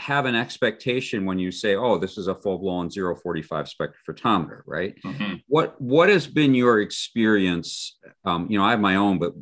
have 0.00 0.26
an 0.26 0.34
expectation 0.34 1.24
when 1.24 1.38
you 1.38 1.52
say, 1.52 1.76
"Oh, 1.76 1.98
this 1.98 2.18
is 2.18 2.26
a 2.26 2.34
full-blown 2.34 2.90
045 2.90 3.66
spectrophotometer," 3.66 4.62
right? 4.66 4.94
Mm-hmm. 5.04 5.34
What 5.46 5.80
what 5.80 6.08
has 6.08 6.26
been 6.26 6.54
your 6.54 6.80
experience? 6.80 7.98
Um, 8.24 8.46
you 8.50 8.58
know, 8.58 8.64
I 8.64 8.70
have 8.70 8.80
my 8.80 8.96
own, 8.96 9.18
but 9.18 9.34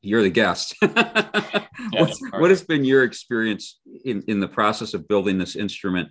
you're 0.00 0.22
the 0.22 0.30
guest. 0.30 0.74
what, 0.80 2.14
what 2.38 2.50
has 2.50 2.62
been 2.62 2.84
your 2.84 3.02
experience 3.02 3.80
in 4.04 4.22
in 4.28 4.40
the 4.40 4.48
process 4.48 4.94
of 4.94 5.08
building 5.08 5.38
this 5.38 5.56
instrument? 5.56 6.08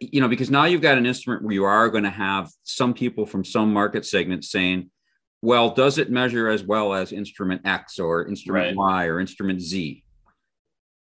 You 0.00 0.20
know, 0.20 0.28
because 0.28 0.50
now 0.50 0.64
you've 0.64 0.82
got 0.82 0.98
an 0.98 1.06
instrument 1.06 1.42
where 1.42 1.54
you 1.54 1.64
are 1.64 1.88
going 1.88 2.04
to 2.04 2.10
have 2.10 2.50
some 2.62 2.94
people 2.94 3.26
from 3.26 3.44
some 3.44 3.72
market 3.72 4.06
segments 4.06 4.50
saying, 4.50 4.90
well, 5.42 5.70
does 5.70 5.98
it 5.98 6.10
measure 6.10 6.48
as 6.48 6.62
well 6.62 6.94
as 6.94 7.12
instrument 7.12 7.62
X 7.66 7.98
or 7.98 8.26
instrument 8.26 8.68
right. 8.68 8.76
Y 8.76 9.06
or 9.06 9.20
instrument 9.20 9.60
Z? 9.60 10.03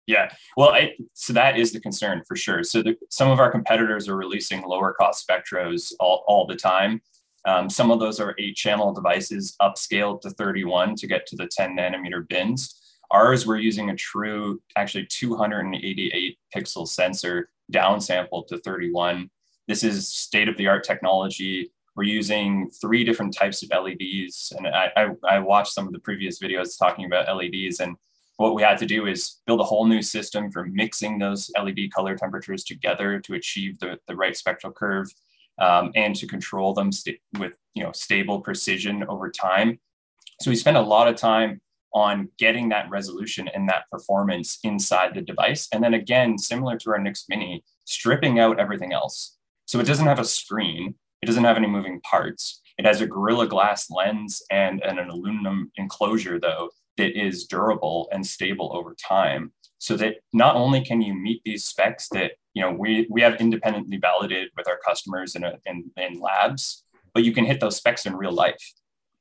Yeah, 0.06 0.30
well, 0.56 0.70
I, 0.70 0.92
so 1.14 1.32
that 1.32 1.58
is 1.58 1.72
the 1.72 1.80
concern 1.80 2.22
for 2.26 2.36
sure. 2.36 2.62
So 2.62 2.82
the, 2.82 2.96
some 3.08 3.30
of 3.30 3.40
our 3.40 3.50
competitors 3.50 4.08
are 4.08 4.16
releasing 4.16 4.62
lower 4.62 4.92
cost 4.92 5.26
spectros 5.26 5.92
all, 5.98 6.24
all 6.28 6.46
the 6.46 6.56
time. 6.56 7.00
Um, 7.46 7.70
some 7.70 7.90
of 7.90 8.00
those 8.00 8.20
are 8.20 8.34
eight 8.38 8.56
channel 8.56 8.92
devices 8.92 9.56
upscaled 9.60 10.20
to 10.22 10.30
31 10.30 10.96
to 10.96 11.06
get 11.06 11.26
to 11.28 11.36
the 11.36 11.46
10 11.46 11.76
nanometer 11.76 12.26
bins. 12.28 12.80
Ours, 13.10 13.46
we're 13.46 13.58
using 13.58 13.90
a 13.90 13.96
true, 13.96 14.60
actually 14.76 15.06
288 15.06 16.38
pixel 16.54 16.86
sensor 16.86 17.48
downsampled 17.72 18.46
to 18.48 18.58
31. 18.58 19.30
This 19.68 19.84
is 19.84 20.12
state 20.12 20.48
of 20.48 20.56
the 20.56 20.68
art 20.68 20.84
technology 20.84 21.70
we're 21.96 22.04
using 22.04 22.70
three 22.70 23.04
different 23.04 23.34
types 23.34 23.62
of 23.62 23.70
LEDs. 23.70 24.52
And 24.56 24.66
I, 24.66 24.90
I, 24.96 25.08
I, 25.28 25.38
watched 25.38 25.72
some 25.72 25.86
of 25.86 25.92
the 25.92 26.00
previous 26.00 26.40
videos 26.40 26.78
talking 26.78 27.04
about 27.04 27.34
LEDs. 27.34 27.80
And 27.80 27.96
what 28.36 28.54
we 28.54 28.62
had 28.62 28.78
to 28.78 28.86
do 28.86 29.06
is 29.06 29.40
build 29.46 29.60
a 29.60 29.64
whole 29.64 29.86
new 29.86 30.02
system 30.02 30.50
for 30.50 30.64
mixing 30.64 31.18
those 31.18 31.50
LED 31.60 31.92
color 31.94 32.16
temperatures 32.16 32.64
together 32.64 33.20
to 33.20 33.34
achieve 33.34 33.78
the, 33.78 33.98
the 34.08 34.16
right 34.16 34.36
spectral 34.36 34.72
curve 34.72 35.08
um, 35.60 35.92
and 35.94 36.16
to 36.16 36.26
control 36.26 36.74
them 36.74 36.90
with 37.38 37.52
you 37.74 37.82
know 37.82 37.92
stable 37.92 38.40
precision 38.40 39.04
over 39.08 39.30
time. 39.30 39.78
So 40.40 40.50
we 40.50 40.56
spent 40.56 40.76
a 40.76 40.82
lot 40.82 41.08
of 41.08 41.16
time 41.16 41.60
on 41.94 42.28
getting 42.38 42.68
that 42.70 42.90
resolution 42.90 43.48
and 43.48 43.68
that 43.68 43.88
performance 43.90 44.58
inside 44.64 45.14
the 45.14 45.22
device. 45.22 45.68
And 45.72 45.82
then 45.82 45.94
again, 45.94 46.36
similar 46.38 46.76
to 46.78 46.90
our 46.90 46.98
Nix 46.98 47.26
Mini, 47.28 47.62
stripping 47.84 48.40
out 48.40 48.58
everything 48.58 48.92
else. 48.92 49.36
So 49.66 49.78
it 49.78 49.86
doesn't 49.86 50.06
have 50.06 50.18
a 50.18 50.24
screen 50.24 50.96
It 51.22 51.26
doesn't 51.26 51.44
have 51.44 51.56
any 51.56 51.68
moving 51.68 52.00
parts. 52.00 52.60
It 52.76 52.84
has 52.84 53.00
a 53.00 53.06
Gorilla 53.06 53.46
Glass 53.46 53.88
lens 53.90 54.42
and, 54.50 54.82
and 54.82 54.98
an 54.98 55.08
aluminum 55.08 55.70
enclosure, 55.76 56.40
though, 56.40 56.70
that 56.96 57.18
is 57.18 57.44
durable 57.44 58.08
and 58.12 58.26
stable 58.26 58.70
over 58.74 58.94
time. 58.94 59.52
So 59.78 59.96
that 59.96 60.16
not 60.32 60.56
only 60.56 60.82
can 60.82 61.02
you 61.02 61.14
meet 61.14 61.42
these 61.44 61.64
specs 61.66 62.08
that 62.10 62.32
you 62.54 62.62
know 62.62 62.72
we, 62.72 63.06
we 63.10 63.20
have 63.20 63.40
independently 63.40 63.98
validated 63.98 64.50
with 64.56 64.68
our 64.68 64.78
customers 64.78 65.34
in, 65.34 65.44
a, 65.44 65.54
in, 65.66 65.90
in 65.96 66.20
labs, 66.20 66.84
but 67.12 67.24
you 67.24 67.32
can 67.32 67.44
hit 67.44 67.60
those 67.60 67.76
specs 67.76 68.06
in 68.06 68.16
real 68.16 68.32
life. 68.32 68.72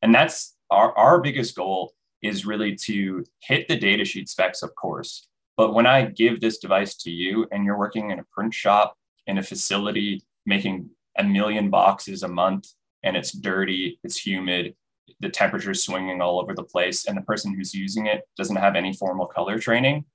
And 0.02 0.14
that's 0.14 0.56
our, 0.70 0.98
our 0.98 1.22
biggest 1.22 1.56
goal 1.56 1.94
is 2.22 2.46
really 2.46 2.76
to 2.76 3.24
hit 3.40 3.68
the 3.68 3.78
datasheet 3.78 4.30
specs, 4.30 4.64
of 4.64 4.74
course. 4.76 5.28
But 5.56 5.74
when 5.74 5.86
I 5.86 6.06
give 6.06 6.42
this 6.42 6.58
device 6.58 6.96
to 6.98 7.12
you 7.12 7.48
and 7.52 7.64
you're 7.64 7.78
working 7.78 8.12
in 8.12 8.20
a 8.20 8.24
print 8.32 8.54
shop 8.54 8.98
in 9.28 9.38
a 9.38 9.44
facility 9.44 10.24
making 10.46 10.90
a 11.18 11.24
million 11.24 11.70
boxes 11.70 12.24
a 12.24 12.28
month 12.28 12.70
and 13.04 13.16
it's 13.16 13.32
dirty, 13.32 14.00
it's 14.04 14.26
humid, 14.26 14.76
the 15.20 15.30
temperature 15.30 15.72
is 15.72 15.84
swinging 15.84 16.22
all 16.22 16.40
over 16.40 16.54
the 16.54 16.64
place, 16.64 17.06
and 17.06 17.18
the 17.18 17.22
person 17.22 17.54
who's 17.54 17.74
using 17.74 18.08
it 18.08 18.22
doesn't 18.38 18.56
have 18.56 18.76
any 18.76 18.94
formal 18.94 19.26
color 19.26 19.60
training, 19.60 20.06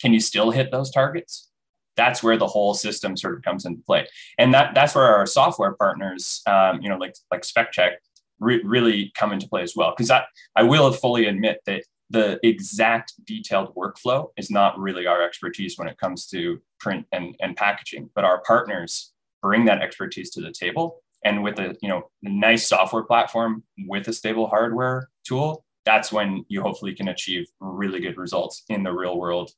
can 0.00 0.12
you 0.12 0.20
still 0.20 0.50
hit 0.50 0.70
those 0.70 0.90
targets? 0.90 1.50
That's 1.96 2.22
where 2.22 2.36
the 2.36 2.46
whole 2.46 2.74
system 2.74 3.16
sort 3.16 3.36
of 3.36 3.42
comes 3.42 3.64
into 3.64 3.82
play, 3.82 4.06
and 4.38 4.52
that 4.54 4.74
that's 4.74 4.94
where 4.94 5.04
our 5.04 5.26
software 5.26 5.74
partners, 5.74 6.42
um, 6.46 6.80
you 6.82 6.88
know, 6.88 6.96
like 6.96 7.14
like 7.30 7.42
SpecCheck, 7.42 7.92
re- 8.38 8.62
really 8.64 9.12
come 9.16 9.32
into 9.32 9.48
play 9.48 9.62
as 9.62 9.74
well. 9.74 9.94
Because 9.96 10.10
I 10.10 10.24
I 10.54 10.62
will 10.62 10.92
fully 10.92 11.26
admit 11.26 11.60
that 11.66 11.84
the 12.10 12.38
exact 12.46 13.14
detailed 13.24 13.74
workflow 13.74 14.28
is 14.36 14.50
not 14.50 14.78
really 14.78 15.06
our 15.06 15.22
expertise 15.22 15.76
when 15.76 15.88
it 15.88 15.98
comes 15.98 16.26
to 16.26 16.60
print 16.78 17.06
and, 17.12 17.34
and 17.40 17.56
packaging, 17.56 18.10
but 18.14 18.24
our 18.24 18.42
partners 18.46 19.12
bring 19.42 19.64
that 19.64 19.82
expertise 19.82 20.30
to 20.30 20.40
the 20.40 20.52
table. 20.52 21.02
And 21.26 21.42
with 21.42 21.58
a 21.58 21.76
you 21.82 21.88
know 21.88 22.08
nice 22.22 22.68
software 22.68 23.02
platform 23.02 23.64
with 23.88 24.06
a 24.06 24.12
stable 24.12 24.46
hardware 24.46 25.08
tool, 25.26 25.64
that's 25.84 26.12
when 26.12 26.44
you 26.46 26.62
hopefully 26.62 26.94
can 26.94 27.08
achieve 27.08 27.46
really 27.60 27.98
good 27.98 28.16
results 28.16 28.62
in 28.68 28.84
the 28.84 28.92
real 28.92 29.18
world 29.18 29.50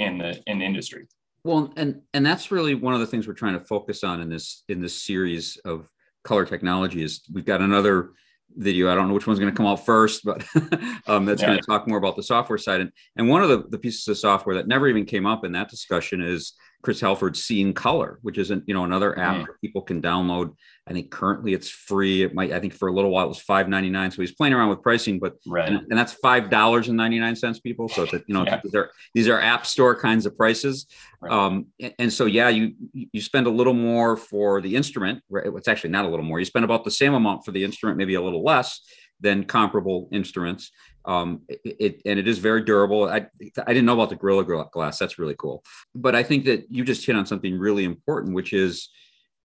in 0.00 0.18
the 0.18 0.42
in 0.46 0.58
the 0.58 0.64
industry. 0.64 1.06
Well, 1.44 1.72
and 1.76 2.02
and 2.12 2.26
that's 2.26 2.50
really 2.50 2.74
one 2.74 2.92
of 2.92 2.98
the 2.98 3.06
things 3.06 3.28
we're 3.28 3.34
trying 3.34 3.56
to 3.56 3.64
focus 3.64 4.02
on 4.02 4.20
in 4.20 4.28
this 4.28 4.64
in 4.68 4.80
this 4.80 5.00
series 5.00 5.56
of 5.58 5.88
color 6.24 6.44
technology 6.44 7.04
is 7.04 7.20
we've 7.32 7.44
got 7.44 7.60
another 7.60 8.10
video. 8.56 8.90
I 8.90 8.96
don't 8.96 9.06
know 9.06 9.14
which 9.14 9.28
one's 9.28 9.38
going 9.38 9.52
to 9.52 9.56
come 9.56 9.66
out 9.66 9.86
first, 9.86 10.24
but 10.24 10.44
um, 11.06 11.24
that's 11.24 11.40
yeah. 11.40 11.48
going 11.48 11.60
to 11.60 11.66
talk 11.66 11.86
more 11.86 11.98
about 11.98 12.16
the 12.16 12.22
software 12.24 12.58
side. 12.58 12.80
And, 12.80 12.90
and 13.14 13.28
one 13.28 13.44
of 13.44 13.48
the, 13.48 13.64
the 13.68 13.78
pieces 13.78 14.08
of 14.08 14.18
software 14.18 14.56
that 14.56 14.66
never 14.66 14.88
even 14.88 15.04
came 15.04 15.24
up 15.24 15.44
in 15.44 15.52
that 15.52 15.68
discussion 15.68 16.20
is 16.20 16.54
Chris 16.86 17.00
Halford's 17.00 17.42
Seeing 17.42 17.74
Color, 17.74 18.20
which 18.22 18.38
is 18.38 18.52
an, 18.52 18.62
you 18.68 18.72
know 18.72 18.84
another 18.84 19.18
app 19.18 19.38
mm. 19.38 19.46
that 19.46 19.60
people 19.60 19.82
can 19.82 20.00
download. 20.00 20.54
I 20.86 20.92
think 20.92 21.10
currently 21.10 21.52
it's 21.52 21.68
free. 21.68 22.22
It 22.22 22.32
might 22.32 22.52
I 22.52 22.60
think 22.60 22.74
for 22.74 22.86
a 22.86 22.92
little 22.92 23.10
while 23.10 23.24
it 23.24 23.28
was 23.28 23.40
five 23.40 23.68
ninety 23.68 23.90
nine. 23.90 24.12
So 24.12 24.22
he's 24.22 24.30
playing 24.30 24.54
around 24.54 24.68
with 24.68 24.82
pricing, 24.82 25.18
but 25.18 25.34
right. 25.48 25.68
and, 25.68 25.78
and 25.90 25.98
that's 25.98 26.12
five 26.12 26.48
dollars 26.48 26.86
and 26.86 26.96
ninety 26.96 27.18
nine 27.18 27.34
cents. 27.34 27.58
People, 27.58 27.88
so 27.88 28.06
that 28.06 28.22
you 28.28 28.34
know 28.34 28.44
yeah. 28.44 28.60
these 28.62 28.74
are 28.76 28.90
these 29.14 29.26
are 29.26 29.40
app 29.40 29.66
store 29.66 30.00
kinds 30.00 30.26
of 30.26 30.36
prices. 30.36 30.86
Right. 31.20 31.32
Um, 31.32 31.66
and, 31.80 31.94
and, 31.98 32.12
so 32.12 32.26
yeah, 32.26 32.50
you 32.50 32.74
you 32.92 33.20
spend 33.20 33.48
a 33.48 33.50
little 33.50 33.74
more 33.74 34.16
for 34.16 34.60
the 34.60 34.76
instrument. 34.76 35.24
Right? 35.28 35.44
It's 35.44 35.66
actually 35.66 35.90
not 35.90 36.04
a 36.04 36.08
little 36.08 36.24
more. 36.24 36.38
You 36.38 36.44
spend 36.44 36.64
about 36.64 36.84
the 36.84 36.92
same 36.92 37.14
amount 37.14 37.44
for 37.44 37.50
the 37.50 37.64
instrument, 37.64 37.98
maybe 37.98 38.14
a 38.14 38.22
little 38.22 38.44
less 38.44 38.80
than 39.18 39.42
comparable 39.42 40.08
instruments. 40.12 40.70
Um, 41.06 41.42
it, 41.48 41.60
it, 41.64 42.02
and 42.04 42.18
it 42.18 42.26
is 42.26 42.38
very 42.38 42.62
durable. 42.62 43.08
I 43.08 43.26
I 43.40 43.72
didn't 43.72 43.86
know 43.86 43.94
about 43.94 44.10
the 44.10 44.16
Gorilla 44.16 44.68
Glass. 44.72 44.98
That's 44.98 45.18
really 45.18 45.36
cool. 45.38 45.62
But 45.94 46.14
I 46.14 46.22
think 46.22 46.44
that 46.46 46.66
you 46.70 46.84
just 46.84 47.06
hit 47.06 47.16
on 47.16 47.26
something 47.26 47.58
really 47.58 47.84
important, 47.84 48.34
which 48.34 48.52
is 48.52 48.88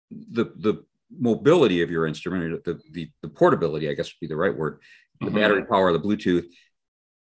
the 0.10 0.46
the 0.55 0.86
mobility 1.20 1.81
of 1.81 1.91
your 1.91 2.08
instrument, 2.08 2.63
the 2.63 2.79
the, 2.91 3.10
the 3.22 3.29
portability, 3.29 3.89
I 3.89 3.93
guess 3.93 4.08
would 4.08 4.20
be 4.22 4.27
the 4.27 4.38
right 4.38 4.55
word. 4.55 4.79
The 5.20 5.27
mm-hmm. 5.27 5.36
battery 5.36 5.65
power, 5.65 5.91
the 5.91 6.00
Bluetooth 6.00 6.46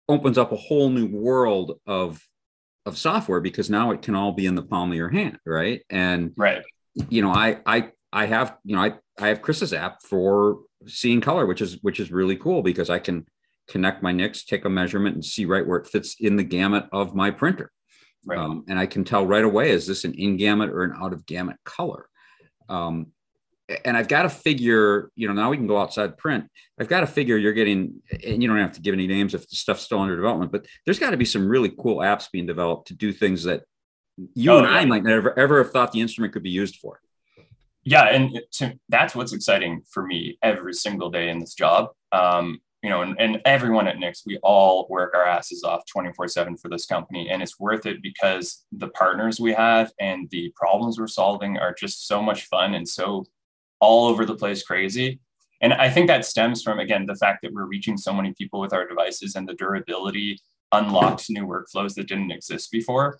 opens 0.07 0.37
up 0.37 0.51
a 0.51 0.57
whole 0.57 0.89
new 0.89 1.07
world 1.07 1.79
of 1.85 2.21
of 2.85 2.97
software 2.97 3.41
because 3.41 3.69
now 3.69 3.91
it 3.91 4.01
can 4.01 4.15
all 4.15 4.31
be 4.31 4.45
in 4.45 4.55
the 4.55 4.63
palm 4.63 4.91
of 4.91 4.97
your 4.97 5.09
hand, 5.09 5.37
right? 5.45 5.83
And 5.89 6.33
right, 6.37 6.63
you 7.09 7.21
know, 7.21 7.31
I 7.31 7.59
I 7.65 7.91
I 8.13 8.25
have 8.25 8.57
you 8.63 8.75
know 8.75 8.81
I 8.81 8.93
I 9.19 9.27
have 9.27 9.41
Chris's 9.41 9.73
app 9.73 10.01
for 10.03 10.59
seeing 10.87 11.21
color, 11.21 11.45
which 11.45 11.61
is 11.61 11.77
which 11.81 11.99
is 11.99 12.11
really 12.11 12.35
cool 12.35 12.61
because 12.61 12.89
I 12.89 12.99
can 12.99 13.25
connect 13.71 14.03
my 14.03 14.11
Nix, 14.11 14.43
take 14.43 14.65
a 14.65 14.69
measurement, 14.69 15.15
and 15.15 15.23
see 15.23 15.45
right 15.45 15.65
where 15.65 15.79
it 15.79 15.87
fits 15.87 16.15
in 16.19 16.35
the 16.35 16.43
gamut 16.43 16.87
of 16.91 17.15
my 17.15 17.31
printer. 17.31 17.71
Right. 18.25 18.37
Um, 18.37 18.65
and 18.67 18.77
I 18.77 18.85
can 18.85 19.03
tell 19.03 19.25
right 19.25 19.43
away 19.43 19.71
is 19.71 19.87
this 19.87 20.03
an 20.03 20.13
in 20.13 20.37
gamut 20.37 20.69
or 20.69 20.83
an 20.83 20.93
out 21.01 21.13
of 21.13 21.25
gamut 21.25 21.57
color. 21.65 22.07
Um, 22.69 23.07
and 23.85 23.95
I've 23.95 24.07
got 24.09 24.23
to 24.23 24.29
figure, 24.29 25.09
you 25.15 25.27
know, 25.27 25.33
now 25.33 25.49
we 25.49 25.57
can 25.57 25.67
go 25.67 25.79
outside 25.79 26.17
print. 26.17 26.45
I've 26.79 26.89
got 26.89 26.99
to 26.99 27.07
figure 27.07 27.37
you're 27.37 27.53
getting, 27.53 28.01
and 28.23 28.41
you 28.41 28.49
don't 28.49 28.57
have 28.57 28.73
to 28.73 28.81
give 28.81 28.93
any 28.93 29.07
names 29.07 29.33
if 29.33 29.49
the 29.49 29.55
stuff's 29.55 29.83
still 29.83 29.99
under 29.99 30.15
development, 30.15 30.51
but 30.51 30.65
there's 30.85 30.99
got 30.99 31.11
to 31.11 31.17
be 31.17 31.25
some 31.25 31.47
really 31.47 31.69
cool 31.69 31.97
apps 31.97 32.29
being 32.31 32.45
developed 32.45 32.89
to 32.89 32.93
do 32.93 33.13
things 33.13 33.43
that 33.45 33.63
you 34.35 34.51
oh, 34.51 34.57
and 34.59 34.67
yeah. 34.67 34.73
I 34.73 34.85
might 34.85 35.03
never 35.03 35.37
ever 35.39 35.63
have 35.63 35.71
thought 35.71 35.93
the 35.93 36.01
instrument 36.01 36.33
could 36.33 36.43
be 36.43 36.49
used 36.49 36.75
for. 36.75 36.99
Yeah, 37.83 38.03
and 38.03 38.39
to, 38.53 38.77
that's 38.89 39.15
what's 39.15 39.33
exciting 39.33 39.81
for 39.89 40.05
me 40.05 40.37
every 40.43 40.73
single 40.73 41.09
day 41.09 41.29
in 41.29 41.39
this 41.39 41.55
job. 41.55 41.89
Um, 42.11 42.59
you 42.81 42.89
know, 42.89 43.01
and, 43.01 43.15
and 43.19 43.41
everyone 43.45 43.87
at 43.87 43.99
Nix, 43.99 44.23
we 44.25 44.39
all 44.41 44.87
work 44.89 45.13
our 45.13 45.25
asses 45.25 45.63
off 45.63 45.85
24 45.85 46.27
7 46.27 46.57
for 46.57 46.69
this 46.69 46.85
company. 46.85 47.29
And 47.29 47.41
it's 47.41 47.59
worth 47.59 47.85
it 47.85 48.01
because 48.01 48.65
the 48.71 48.89
partners 48.89 49.39
we 49.39 49.53
have 49.53 49.91
and 49.99 50.27
the 50.31 50.51
problems 50.55 50.99
we're 50.99 51.07
solving 51.07 51.57
are 51.57 51.75
just 51.77 52.07
so 52.07 52.21
much 52.21 52.47
fun 52.47 52.73
and 52.73 52.87
so 52.87 53.25
all 53.79 54.07
over 54.07 54.25
the 54.25 54.35
place 54.35 54.63
crazy. 54.63 55.19
And 55.61 55.73
I 55.73 55.91
think 55.91 56.07
that 56.07 56.25
stems 56.25 56.63
from, 56.63 56.79
again, 56.79 57.05
the 57.05 57.15
fact 57.15 57.39
that 57.43 57.53
we're 57.53 57.65
reaching 57.65 57.97
so 57.97 58.13
many 58.13 58.33
people 58.33 58.59
with 58.59 58.73
our 58.73 58.87
devices 58.87 59.35
and 59.35 59.47
the 59.47 59.53
durability 59.53 60.39
unlocks 60.71 61.29
new 61.29 61.45
workflows 61.45 61.93
that 61.95 62.07
didn't 62.07 62.31
exist 62.31 62.71
before. 62.71 63.19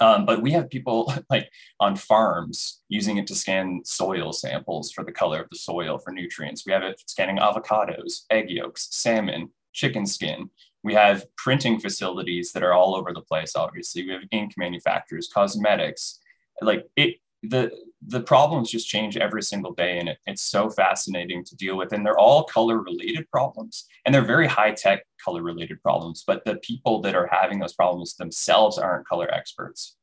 Um, 0.00 0.24
but 0.24 0.40
we 0.40 0.52
have 0.52 0.70
people 0.70 1.12
like 1.30 1.50
on 1.80 1.96
farms 1.96 2.82
using 2.88 3.18
it 3.18 3.26
to 3.28 3.34
scan 3.34 3.82
soil 3.84 4.32
samples 4.32 4.90
for 4.90 5.04
the 5.04 5.12
color 5.12 5.42
of 5.42 5.50
the 5.50 5.58
soil 5.58 5.98
for 5.98 6.12
nutrients. 6.12 6.64
We 6.66 6.72
have 6.72 6.82
it 6.82 7.02
scanning 7.06 7.38
avocados, 7.38 8.22
egg 8.30 8.50
yolks, 8.50 8.88
salmon, 8.90 9.50
chicken 9.72 10.06
skin. 10.06 10.50
We 10.82 10.94
have 10.94 11.26
printing 11.36 11.78
facilities 11.78 12.52
that 12.52 12.62
are 12.62 12.72
all 12.72 12.96
over 12.96 13.12
the 13.12 13.20
place. 13.20 13.54
Obviously, 13.54 14.04
we 14.04 14.12
have 14.12 14.22
ink 14.32 14.54
manufacturers, 14.56 15.28
cosmetics. 15.32 16.18
Like 16.60 16.88
it, 16.96 17.16
the 17.42 17.70
the 18.06 18.20
problems 18.20 18.70
just 18.70 18.88
change 18.88 19.16
every 19.16 19.42
single 19.42 19.72
day 19.74 19.98
and 19.98 20.08
it, 20.08 20.18
it's 20.26 20.42
so 20.42 20.68
fascinating 20.68 21.44
to 21.44 21.56
deal 21.56 21.76
with 21.76 21.92
and 21.92 22.04
they're 22.04 22.18
all 22.18 22.44
color 22.44 22.78
related 22.78 23.30
problems 23.30 23.86
and 24.04 24.14
they're 24.14 24.24
very 24.24 24.46
high 24.46 24.72
tech 24.72 25.04
color 25.24 25.42
related 25.42 25.80
problems 25.82 26.24
but 26.26 26.44
the 26.44 26.56
people 26.56 27.00
that 27.00 27.14
are 27.14 27.28
having 27.30 27.60
those 27.60 27.74
problems 27.74 28.16
themselves 28.16 28.78
aren't 28.78 29.06
color 29.06 29.32
experts. 29.32 29.96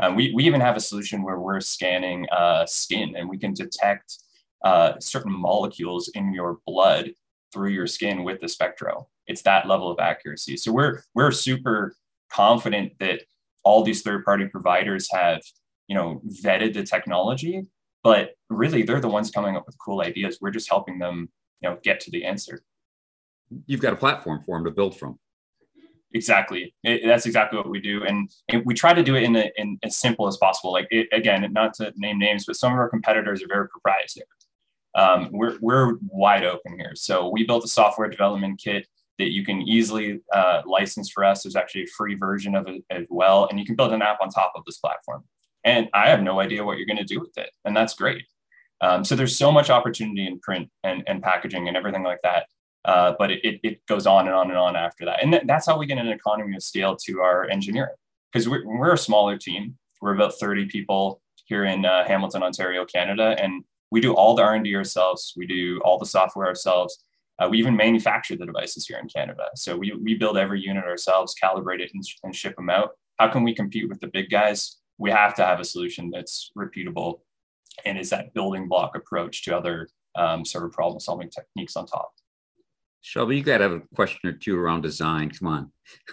Um, 0.00 0.14
we, 0.14 0.32
we 0.34 0.44
even 0.44 0.60
have 0.60 0.76
a 0.76 0.80
solution 0.80 1.22
where 1.22 1.40
we're 1.40 1.60
scanning 1.60 2.26
uh, 2.30 2.66
skin 2.66 3.14
and 3.16 3.28
we 3.28 3.38
can 3.38 3.52
detect 3.52 4.18
uh, 4.64 4.92
certain 5.00 5.32
molecules 5.32 6.08
in 6.14 6.32
your 6.32 6.58
blood 6.66 7.10
through 7.52 7.70
your 7.70 7.86
skin 7.86 8.24
with 8.24 8.40
the 8.40 8.48
spectro. 8.48 9.08
It's 9.26 9.42
that 9.42 9.66
level 9.66 9.90
of 9.90 9.98
accuracy. 9.98 10.56
So 10.56 10.72
we're 10.72 11.02
we're 11.14 11.32
super 11.32 11.94
confident 12.30 12.92
that 13.00 13.22
all 13.64 13.82
these 13.82 14.02
third 14.02 14.24
party 14.24 14.46
providers 14.46 15.08
have 15.12 15.42
you 15.88 15.94
know 15.94 16.22
vetted 16.42 16.74
the 16.74 16.84
technology 16.84 17.66
but 18.02 18.30
really 18.48 18.82
they're 18.82 19.00
the 19.00 19.08
ones 19.08 19.30
coming 19.30 19.56
up 19.56 19.66
with 19.66 19.78
cool 19.78 20.00
ideas. 20.00 20.38
We're 20.40 20.50
just 20.50 20.68
helping 20.68 20.98
them 20.98 21.28
you 21.60 21.68
know 21.68 21.78
get 21.82 22.00
to 22.00 22.10
the 22.10 22.24
answer. 22.24 22.62
You've 23.66 23.80
got 23.80 23.92
a 23.92 23.96
platform 23.96 24.42
for 24.44 24.56
them 24.56 24.64
to 24.64 24.70
build 24.70 24.98
from. 24.98 25.18
Exactly. 26.14 26.74
It, 26.84 27.02
that's 27.04 27.26
exactly 27.26 27.58
what 27.58 27.68
we 27.68 27.80
do. 27.80 28.02
And, 28.04 28.30
and, 28.48 28.64
we 28.64 28.72
try 28.72 28.94
to 28.94 29.02
do 29.02 29.14
it 29.14 29.24
in, 29.24 29.36
a, 29.36 29.50
in 29.58 29.78
as 29.82 29.96
simple 29.96 30.26
as 30.26 30.38
possible. 30.38 30.72
Like 30.72 30.86
it, 30.90 31.06
again 31.12 31.46
not 31.52 31.74
to 31.74 31.92
name 31.96 32.18
names 32.18 32.46
but 32.46 32.56
some 32.56 32.72
of 32.72 32.78
our 32.78 32.88
competitors 32.88 33.42
are 33.42 33.48
very 33.48 33.68
proprietary. 33.68 34.24
Um, 34.94 35.28
we're, 35.32 35.58
we're 35.60 35.96
wide 36.08 36.44
open 36.44 36.78
here. 36.78 36.92
So 36.94 37.28
we 37.28 37.44
built 37.44 37.64
a 37.64 37.68
software 37.68 38.08
development 38.08 38.58
kit 38.62 38.86
that 39.18 39.32
you 39.32 39.44
can 39.44 39.60
easily 39.60 40.20
uh, 40.32 40.62
license 40.64 41.10
for 41.10 41.24
us. 41.24 41.42
There's 41.42 41.56
actually 41.56 41.82
a 41.82 41.92
free 41.96 42.14
version 42.14 42.54
of 42.54 42.66
it 42.68 42.82
as 42.88 43.04
well. 43.10 43.46
And 43.50 43.60
you 43.60 43.66
can 43.66 43.76
build 43.76 43.92
an 43.92 44.00
app 44.00 44.18
on 44.22 44.30
top 44.30 44.52
of 44.56 44.64
this 44.64 44.78
platform 44.78 45.24
and 45.68 45.88
I 45.94 46.08
have 46.08 46.22
no 46.22 46.40
idea 46.40 46.64
what 46.64 46.78
you're 46.78 46.86
going 46.86 46.98
to 46.98 47.04
do 47.04 47.20
with 47.20 47.36
it. 47.36 47.50
And 47.64 47.76
that's 47.76 47.94
great. 47.94 48.24
Um, 48.80 49.04
so 49.04 49.16
there's 49.16 49.36
so 49.36 49.50
much 49.50 49.70
opportunity 49.70 50.26
in 50.26 50.38
print 50.38 50.70
and, 50.84 51.02
and 51.06 51.22
packaging 51.22 51.68
and 51.68 51.76
everything 51.76 52.04
like 52.04 52.20
that. 52.22 52.46
Uh, 52.84 53.14
but 53.18 53.30
it, 53.30 53.60
it, 53.62 53.84
goes 53.86 54.06
on 54.06 54.26
and 54.26 54.34
on 54.34 54.48
and 54.48 54.58
on 54.58 54.76
after 54.76 55.04
that. 55.04 55.22
And 55.22 55.32
th- 55.32 55.44
that's 55.46 55.66
how 55.66 55.76
we 55.76 55.86
get 55.86 55.98
an 55.98 56.08
economy 56.08 56.56
of 56.56 56.62
scale 56.62 56.96
to 57.04 57.20
our 57.20 57.44
engineering 57.50 57.94
because 58.32 58.48
we're, 58.48 58.64
we're 58.64 58.92
a 58.92 58.98
smaller 58.98 59.36
team. 59.36 59.76
We're 60.00 60.14
about 60.14 60.34
30 60.38 60.66
people 60.66 61.20
here 61.46 61.64
in 61.64 61.84
uh, 61.84 62.06
Hamilton, 62.06 62.42
Ontario, 62.42 62.84
Canada. 62.84 63.36
And 63.38 63.64
we 63.90 64.00
do 64.00 64.14
all 64.14 64.34
the 64.36 64.42
R&D 64.42 64.74
ourselves. 64.76 65.34
We 65.36 65.46
do 65.46 65.80
all 65.84 65.98
the 65.98 66.06
software 66.06 66.46
ourselves. 66.46 67.02
Uh, 67.38 67.48
we 67.48 67.58
even 67.58 67.76
manufacture 67.76 68.36
the 68.36 68.46
devices 68.46 68.86
here 68.86 68.98
in 68.98 69.08
Canada. 69.08 69.48
So 69.54 69.76
we, 69.76 69.92
we 69.92 70.14
build 70.14 70.38
every 70.38 70.60
unit 70.60 70.84
ourselves, 70.84 71.34
calibrate 71.42 71.80
it 71.80 71.90
and, 71.92 72.02
and 72.22 72.34
ship 72.34 72.56
them 72.56 72.70
out. 72.70 72.90
How 73.18 73.28
can 73.28 73.42
we 73.42 73.54
compete 73.54 73.88
with 73.88 74.00
the 74.00 74.08
big 74.08 74.30
guys? 74.30 74.76
We 74.98 75.10
have 75.10 75.34
to 75.36 75.44
have 75.44 75.60
a 75.60 75.64
solution 75.64 76.10
that's 76.10 76.50
repeatable 76.56 77.20
and 77.84 77.98
is 77.98 78.10
that 78.10 78.34
building 78.34 78.68
block 78.68 78.96
approach 78.96 79.44
to 79.44 79.56
other 79.56 79.88
um, 80.16 80.44
sort 80.44 80.64
of 80.64 80.72
problem 80.72 80.98
solving 81.00 81.30
techniques 81.30 81.76
on 81.76 81.86
top. 81.86 82.12
Shelby, 83.00 83.36
you 83.36 83.42
got 83.42 83.58
to 83.58 83.64
have 83.64 83.72
a 83.72 83.82
question 83.94 84.28
or 84.28 84.32
two 84.32 84.58
around 84.58 84.82
design. 84.82 85.30
Come 85.30 85.48
on. 85.48 85.72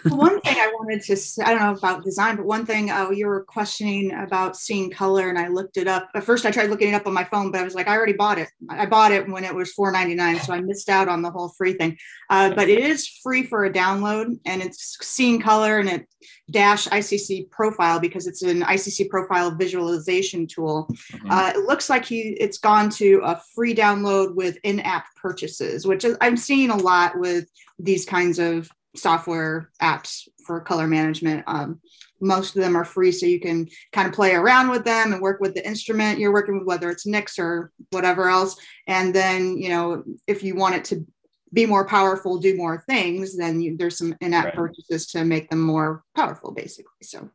One 0.09 0.41
thing 0.41 0.55
I 0.55 0.71
wanted 0.73 1.01
to, 1.03 1.15
say, 1.15 1.43
I 1.43 1.51
don't 1.51 1.61
know 1.61 1.73
about 1.73 2.03
design, 2.03 2.35
but 2.35 2.45
one 2.45 2.65
thing 2.65 2.91
uh, 2.91 3.09
you 3.09 3.27
were 3.27 3.43
questioning 3.43 4.13
about 4.13 4.55
seeing 4.55 4.91
color, 4.91 5.29
and 5.29 5.37
I 5.37 5.47
looked 5.47 5.77
it 5.77 5.87
up. 5.87 6.09
At 6.13 6.23
first, 6.23 6.45
I 6.45 6.51
tried 6.51 6.69
looking 6.69 6.89
it 6.89 6.93
up 6.93 7.07
on 7.07 7.13
my 7.13 7.23
phone, 7.23 7.51
but 7.51 7.61
I 7.61 7.63
was 7.63 7.75
like, 7.75 7.87
I 7.87 7.95
already 7.95 8.13
bought 8.13 8.37
it. 8.37 8.49
I 8.69 8.85
bought 8.85 9.11
it 9.11 9.27
when 9.27 9.43
it 9.43 9.53
was 9.53 9.73
$4.99, 9.73 10.41
so 10.41 10.53
I 10.53 10.61
missed 10.61 10.89
out 10.89 11.07
on 11.07 11.21
the 11.21 11.31
whole 11.31 11.49
free 11.49 11.73
thing. 11.73 11.97
Uh, 12.29 12.53
but 12.53 12.69
it 12.69 12.79
is 12.79 13.07
free 13.07 13.43
for 13.43 13.65
a 13.65 13.73
download, 13.73 14.37
and 14.45 14.61
it's 14.61 14.97
seeing 15.01 15.41
color, 15.41 15.79
and 15.79 15.89
it 15.89 16.07
dash 16.51 16.87
ICC 16.87 17.49
profile 17.49 17.99
because 17.99 18.27
it's 18.27 18.41
an 18.43 18.61
ICC 18.61 19.09
profile 19.09 19.55
visualization 19.55 20.47
tool. 20.47 20.87
Mm-hmm. 21.11 21.31
Uh, 21.31 21.53
it 21.55 21.65
looks 21.65 21.89
like 21.89 22.05
he 22.05 22.35
it's 22.39 22.57
gone 22.57 22.89
to 22.91 23.21
a 23.23 23.41
free 23.53 23.73
download 23.73 24.35
with 24.35 24.57
in-app 24.63 25.05
purchases, 25.15 25.87
which 25.87 26.03
is, 26.03 26.17
I'm 26.21 26.37
seeing 26.37 26.69
a 26.69 26.77
lot 26.77 27.17
with 27.17 27.45
these 27.79 28.05
kinds 28.05 28.39
of 28.39 28.69
software 28.95 29.71
apps 29.81 30.27
for 30.45 30.59
color 30.61 30.87
management. 30.87 31.43
Um, 31.47 31.79
most 32.21 32.55
of 32.55 32.61
them 32.61 32.75
are 32.77 32.85
free, 32.85 33.11
so 33.11 33.25
you 33.25 33.39
can 33.39 33.67
kind 33.91 34.07
of 34.07 34.13
play 34.13 34.33
around 34.33 34.69
with 34.69 34.85
them 34.85 35.11
and 35.11 35.21
work 35.21 35.39
with 35.41 35.53
the 35.53 35.67
instrument 35.67 36.19
you're 36.19 36.33
working 36.33 36.59
with, 36.59 36.67
whether 36.67 36.89
it's 36.89 37.05
Nix 37.05 37.37
or 37.37 37.71
whatever 37.91 38.29
else. 38.29 38.55
And 38.87 39.13
then, 39.13 39.57
you 39.57 39.69
know, 39.69 40.03
if 40.27 40.41
you 40.43 40.55
want 40.55 40.75
it 40.75 40.85
to 40.85 41.05
be 41.51 41.65
more 41.65 41.85
powerful, 41.85 42.37
do 42.37 42.55
more 42.55 42.83
things, 42.87 43.37
then 43.37 43.61
you, 43.61 43.77
there's 43.77 43.97
some 43.97 44.15
in-app 44.21 44.45
right. 44.45 44.55
purchases 44.55 45.07
to 45.07 45.23
make 45.23 45.49
them 45.49 45.61
more 45.61 46.03
powerful, 46.15 46.51
basically. 46.51 46.91
So. 47.03 47.29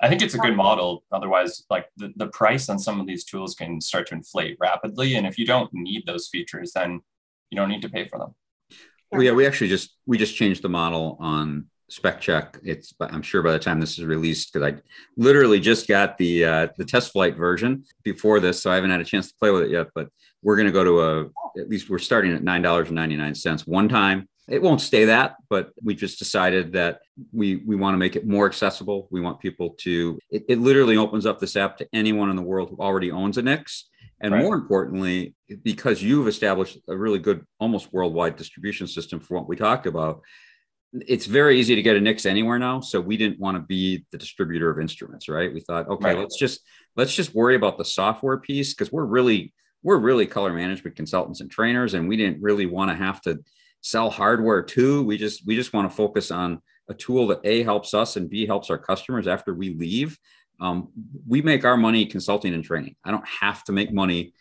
I 0.00 0.08
think 0.08 0.20
it's 0.20 0.34
a 0.34 0.38
good 0.38 0.56
model. 0.56 1.04
Otherwise, 1.12 1.64
like 1.70 1.86
the, 1.96 2.12
the 2.16 2.26
price 2.26 2.68
on 2.68 2.78
some 2.78 3.00
of 3.00 3.06
these 3.06 3.24
tools 3.24 3.54
can 3.54 3.80
start 3.80 4.08
to 4.08 4.14
inflate 4.14 4.56
rapidly. 4.58 5.14
And 5.14 5.26
if 5.26 5.38
you 5.38 5.46
don't 5.46 5.72
need 5.72 6.06
those 6.06 6.26
features, 6.26 6.72
then 6.72 7.00
you 7.50 7.56
don't 7.56 7.68
need 7.68 7.82
to 7.82 7.88
pay 7.88 8.08
for 8.08 8.18
them. 8.18 8.34
Well, 9.12 9.22
yeah, 9.22 9.32
we 9.32 9.46
actually 9.46 9.68
just 9.68 9.96
we 10.06 10.16
just 10.16 10.34
changed 10.34 10.62
the 10.62 10.70
model 10.70 11.18
on 11.20 11.66
spec 11.90 12.20
check. 12.20 12.58
It's 12.64 12.94
I'm 12.98 13.20
sure 13.20 13.42
by 13.42 13.52
the 13.52 13.58
time 13.58 13.78
this 13.78 13.98
is 13.98 14.06
released, 14.06 14.52
because 14.52 14.72
I 14.72 14.80
literally 15.18 15.60
just 15.60 15.86
got 15.86 16.16
the 16.16 16.44
uh, 16.44 16.68
the 16.78 16.84
test 16.86 17.12
flight 17.12 17.36
version 17.36 17.84
before 18.04 18.40
this, 18.40 18.62
so 18.62 18.70
I 18.70 18.74
haven't 18.74 18.90
had 18.90 19.00
a 19.00 19.04
chance 19.04 19.28
to 19.28 19.34
play 19.38 19.50
with 19.50 19.64
it 19.64 19.70
yet. 19.70 19.88
But 19.94 20.08
we're 20.42 20.56
going 20.56 20.66
to 20.66 20.72
go 20.72 20.82
to 20.84 21.00
a 21.02 21.60
at 21.60 21.68
least 21.68 21.90
we're 21.90 21.98
starting 21.98 22.32
at 22.32 22.42
nine 22.42 22.62
dollars 22.62 22.88
and 22.88 22.96
ninety 22.96 23.16
nine 23.16 23.34
cents 23.34 23.66
one 23.66 23.88
time. 23.88 24.28
It 24.48 24.62
won't 24.62 24.80
stay 24.80 25.04
that, 25.04 25.36
but 25.48 25.70
we 25.82 25.94
just 25.94 26.18
decided 26.18 26.72
that 26.72 27.00
we 27.32 27.56
we 27.56 27.76
want 27.76 27.92
to 27.92 27.98
make 27.98 28.16
it 28.16 28.26
more 28.26 28.46
accessible. 28.46 29.08
We 29.10 29.20
want 29.20 29.40
people 29.40 29.76
to. 29.80 30.18
It, 30.30 30.46
it 30.48 30.58
literally 30.58 30.96
opens 30.96 31.26
up 31.26 31.38
this 31.38 31.54
app 31.54 31.76
to 31.78 31.88
anyone 31.92 32.30
in 32.30 32.36
the 32.36 32.42
world 32.42 32.70
who 32.70 32.78
already 32.78 33.10
owns 33.10 33.36
a 33.36 33.42
Nix 33.42 33.90
and 34.22 34.32
right. 34.32 34.42
more 34.42 34.54
importantly, 34.54 35.34
because 35.62 36.00
you've 36.02 36.28
established 36.28 36.78
a 36.88 36.96
really 36.96 37.18
good, 37.18 37.44
almost 37.58 37.92
worldwide 37.92 38.36
distribution 38.36 38.86
system 38.86 39.18
for 39.18 39.36
what 39.36 39.48
we 39.48 39.56
talked 39.56 39.86
about, 39.86 40.22
it's 40.92 41.26
very 41.26 41.58
easy 41.58 41.74
to 41.74 41.82
get 41.82 41.96
a 41.96 42.00
Nix 42.00 42.24
anywhere 42.24 42.58
now. 42.58 42.80
So 42.80 43.00
we 43.00 43.16
didn't 43.16 43.40
want 43.40 43.56
to 43.56 43.62
be 43.62 44.04
the 44.12 44.18
distributor 44.18 44.70
of 44.70 44.78
instruments, 44.78 45.28
right? 45.28 45.52
We 45.52 45.60
thought, 45.60 45.88
okay, 45.88 46.10
right. 46.10 46.18
let's 46.18 46.38
just 46.38 46.60
let's 46.96 47.14
just 47.14 47.34
worry 47.34 47.56
about 47.56 47.78
the 47.78 47.84
software 47.84 48.38
piece 48.38 48.74
because 48.74 48.92
we're 48.92 49.04
really 49.04 49.52
we're 49.82 49.98
really 49.98 50.26
color 50.26 50.52
management 50.52 50.94
consultants 50.94 51.40
and 51.40 51.50
trainers, 51.50 51.94
and 51.94 52.08
we 52.08 52.16
didn't 52.16 52.40
really 52.40 52.66
want 52.66 52.90
to 52.90 52.96
have 52.96 53.20
to 53.22 53.40
sell 53.80 54.10
hardware 54.10 54.62
too. 54.62 55.02
We 55.02 55.18
just 55.18 55.46
we 55.46 55.56
just 55.56 55.72
want 55.72 55.90
to 55.90 55.96
focus 55.96 56.30
on 56.30 56.60
a 56.88 56.94
tool 56.94 57.26
that 57.28 57.40
a 57.44 57.62
helps 57.62 57.94
us 57.94 58.16
and 58.16 58.28
b 58.28 58.46
helps 58.46 58.70
our 58.70 58.78
customers 58.78 59.26
after 59.26 59.54
we 59.54 59.74
leave 59.74 60.18
um, 60.62 60.88
we 61.26 61.42
make 61.42 61.64
our 61.64 61.76
money 61.76 62.06
consulting 62.06 62.54
and 62.54 62.62
training. 62.62 62.94
I 63.04 63.10
don't 63.10 63.26
have 63.26 63.64
to 63.64 63.72
make 63.72 63.92
money 63.92 64.32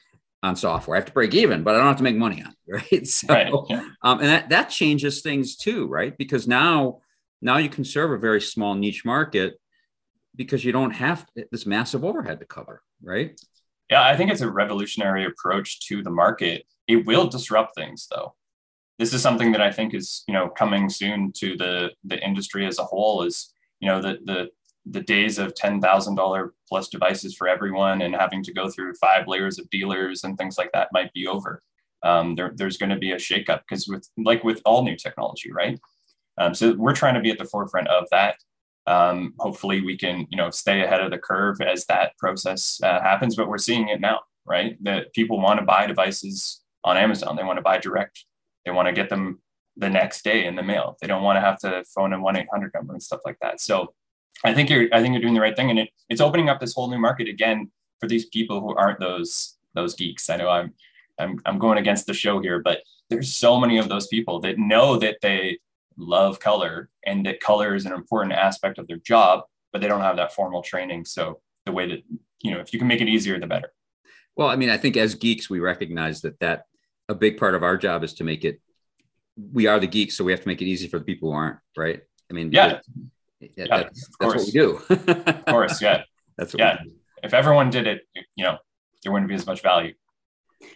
on 0.43 0.55
software. 0.55 0.95
I 0.95 0.99
have 0.99 1.07
to 1.07 1.11
break 1.11 1.33
even, 1.33 1.63
but 1.63 1.73
I 1.73 1.79
don't 1.79 1.87
have 1.87 1.97
to 1.97 2.03
make 2.03 2.15
money 2.15 2.43
on 2.43 2.51
it, 2.51 2.57
right? 2.91 3.07
So, 3.07 3.27
right, 3.27 3.51
yeah. 3.69 3.87
um, 4.03 4.19
and 4.19 4.27
that, 4.27 4.49
that 4.49 4.69
changes 4.69 5.21
things 5.21 5.55
too, 5.55 5.87
right? 5.87 6.15
Because 6.15 6.47
now, 6.47 6.99
now 7.41 7.57
you 7.57 7.69
can 7.69 7.83
serve 7.83 8.11
a 8.11 8.19
very 8.19 8.39
small 8.39 8.75
niche 8.75 9.03
market 9.03 9.55
because 10.35 10.63
you 10.63 10.71
don't 10.71 10.91
have 10.91 11.25
this 11.51 11.65
massive 11.65 12.05
overhead 12.05 12.39
to 12.39 12.45
cover, 12.45 12.83
right? 13.01 13.39
Yeah, 13.89 14.03
I 14.03 14.15
think 14.15 14.31
it's 14.31 14.41
a 14.41 14.49
revolutionary 14.49 15.25
approach 15.25 15.79
to 15.87 16.03
the 16.03 16.11
market. 16.11 16.65
It 16.87 17.05
will 17.07 17.27
disrupt 17.27 17.75
things, 17.75 18.07
though. 18.11 18.35
This 18.99 19.11
is 19.15 19.23
something 19.23 19.51
that 19.53 19.61
I 19.61 19.71
think 19.71 19.95
is, 19.95 20.23
you 20.27 20.35
know, 20.35 20.49
coming 20.49 20.87
soon 20.87 21.31
to 21.37 21.57
the 21.57 21.89
the 22.03 22.23
industry 22.23 22.67
as 22.67 22.77
a 22.77 22.83
whole. 22.83 23.23
Is 23.23 23.51
you 23.79 23.89
know 23.89 24.01
the 24.01 24.19
the 24.23 24.49
the 24.85 25.01
days 25.01 25.37
of 25.37 25.53
$10,000 25.53 26.49
plus 26.67 26.89
devices 26.89 27.35
for 27.35 27.47
everyone 27.47 28.01
and 28.01 28.15
having 28.15 28.43
to 28.43 28.53
go 28.53 28.69
through 28.69 28.95
five 28.95 29.27
layers 29.27 29.59
of 29.59 29.69
dealers 29.69 30.23
and 30.23 30.37
things 30.37 30.57
like 30.57 30.71
that 30.73 30.89
might 30.91 31.13
be 31.13 31.27
over. 31.27 31.61
Um, 32.03 32.35
there, 32.35 32.51
there's 32.55 32.77
going 32.77 32.89
to 32.89 32.97
be 32.97 33.11
a 33.11 33.17
shakeup 33.17 33.61
because 33.67 33.87
with 33.87 34.07
like 34.17 34.43
with 34.43 34.61
all 34.65 34.83
new 34.83 34.95
technology, 34.95 35.51
right? 35.51 35.79
Um, 36.37 36.55
so 36.55 36.73
we're 36.73 36.95
trying 36.95 37.13
to 37.13 37.19
be 37.19 37.29
at 37.29 37.37
the 37.37 37.45
forefront 37.45 37.87
of 37.89 38.07
that. 38.11 38.37
Um, 38.87 39.35
hopefully, 39.37 39.81
we 39.81 39.95
can 39.95 40.25
you 40.31 40.37
know 40.37 40.49
stay 40.49 40.83
ahead 40.83 41.01
of 41.01 41.11
the 41.11 41.19
curve 41.19 41.61
as 41.61 41.85
that 41.85 42.17
process 42.17 42.79
uh, 42.83 42.99
happens. 43.01 43.35
But 43.35 43.47
we're 43.47 43.59
seeing 43.59 43.89
it 43.89 44.01
now, 44.01 44.21
right? 44.45 44.83
That 44.83 45.13
people 45.13 45.39
want 45.39 45.59
to 45.59 45.65
buy 45.65 45.85
devices 45.85 46.61
on 46.83 46.97
Amazon. 46.97 47.35
They 47.35 47.43
want 47.43 47.57
to 47.57 47.63
buy 47.63 47.77
direct. 47.77 48.25
They 48.65 48.71
want 48.71 48.87
to 48.87 48.93
get 48.93 49.09
them 49.09 49.39
the 49.77 49.89
next 49.89 50.23
day 50.23 50.45
in 50.45 50.55
the 50.55 50.63
mail. 50.63 50.97
They 50.99 51.07
don't 51.07 51.23
want 51.23 51.37
to 51.37 51.41
have 51.41 51.59
to 51.59 51.83
phone 51.95 52.13
a 52.13 52.19
one 52.19 52.35
eight 52.35 52.47
hundred 52.51 52.71
number 52.73 52.93
and 52.93 53.03
stuff 53.03 53.21
like 53.25 53.37
that. 53.41 53.61
So 53.61 53.93
I 54.43 54.53
think 54.53 54.69
you're 54.69 54.87
I 54.91 55.01
think 55.01 55.13
you're 55.13 55.21
doing 55.21 55.33
the 55.33 55.41
right 55.41 55.55
thing, 55.55 55.69
and 55.69 55.79
it, 55.79 55.89
it's 56.09 56.21
opening 56.21 56.49
up 56.49 56.59
this 56.59 56.73
whole 56.73 56.89
new 56.89 56.99
market 56.99 57.27
again 57.27 57.71
for 57.99 58.07
these 58.07 58.25
people 58.25 58.59
who 58.59 58.75
aren't 58.75 58.99
those 58.99 59.57
those 59.73 59.95
geeks. 59.95 60.29
I 60.29 60.37
know 60.37 60.49
I'm 60.49 60.73
I'm 61.19 61.39
I'm 61.45 61.59
going 61.59 61.77
against 61.77 62.07
the 62.07 62.13
show 62.13 62.41
here, 62.41 62.59
but 62.59 62.79
there's 63.09 63.35
so 63.35 63.59
many 63.59 63.77
of 63.77 63.89
those 63.89 64.07
people 64.07 64.39
that 64.41 64.57
know 64.57 64.97
that 64.97 65.17
they 65.21 65.59
love 65.97 66.39
color 66.39 66.89
and 67.05 67.25
that 67.25 67.39
color 67.39 67.75
is 67.75 67.85
an 67.85 67.93
important 67.93 68.33
aspect 68.33 68.79
of 68.79 68.87
their 68.87 68.97
job, 68.97 69.43
but 69.71 69.81
they 69.81 69.87
don't 69.87 70.01
have 70.01 70.15
that 70.15 70.33
formal 70.33 70.63
training. 70.63 71.05
So 71.05 71.41
the 71.65 71.71
way 71.71 71.87
that 71.87 71.99
you 72.41 72.51
know, 72.51 72.59
if 72.59 72.73
you 72.73 72.79
can 72.79 72.87
make 72.87 73.01
it 73.01 73.07
easier, 73.07 73.39
the 73.39 73.47
better. 73.47 73.71
Well, 74.35 74.47
I 74.47 74.55
mean, 74.55 74.69
I 74.69 74.77
think 74.77 74.97
as 74.97 75.13
geeks, 75.13 75.49
we 75.49 75.59
recognize 75.59 76.21
that 76.21 76.39
that 76.39 76.65
a 77.09 77.15
big 77.15 77.37
part 77.37 77.53
of 77.53 77.63
our 77.63 77.77
job 77.77 78.03
is 78.03 78.13
to 78.15 78.23
make 78.23 78.43
it. 78.43 78.59
We 79.37 79.67
are 79.67 79.79
the 79.79 79.87
geeks, 79.87 80.17
so 80.17 80.23
we 80.23 80.31
have 80.31 80.41
to 80.41 80.47
make 80.47 80.61
it 80.61 80.65
easy 80.65 80.87
for 80.87 80.97
the 80.97 81.05
people 81.05 81.31
who 81.31 81.35
aren't, 81.35 81.59
right? 81.77 82.01
I 82.29 82.33
mean, 82.33 82.51
yeah 82.51 82.79
yeah, 83.55 83.65
that's, 83.69 84.07
that's 84.19 84.35
what 84.35 84.45
we 84.45 84.51
do. 84.51 84.81
of 84.89 85.45
course, 85.45 85.81
yeah. 85.81 86.03
That's 86.37 86.55
yeah. 86.57 86.79
If 87.21 87.33
everyone 87.33 87.69
did 87.69 87.85
it, 87.85 88.01
you 88.35 88.45
know, 88.45 88.57
there 89.03 89.11
wouldn't 89.11 89.29
be 89.29 89.35
as 89.35 89.45
much 89.45 89.61
value. 89.61 89.93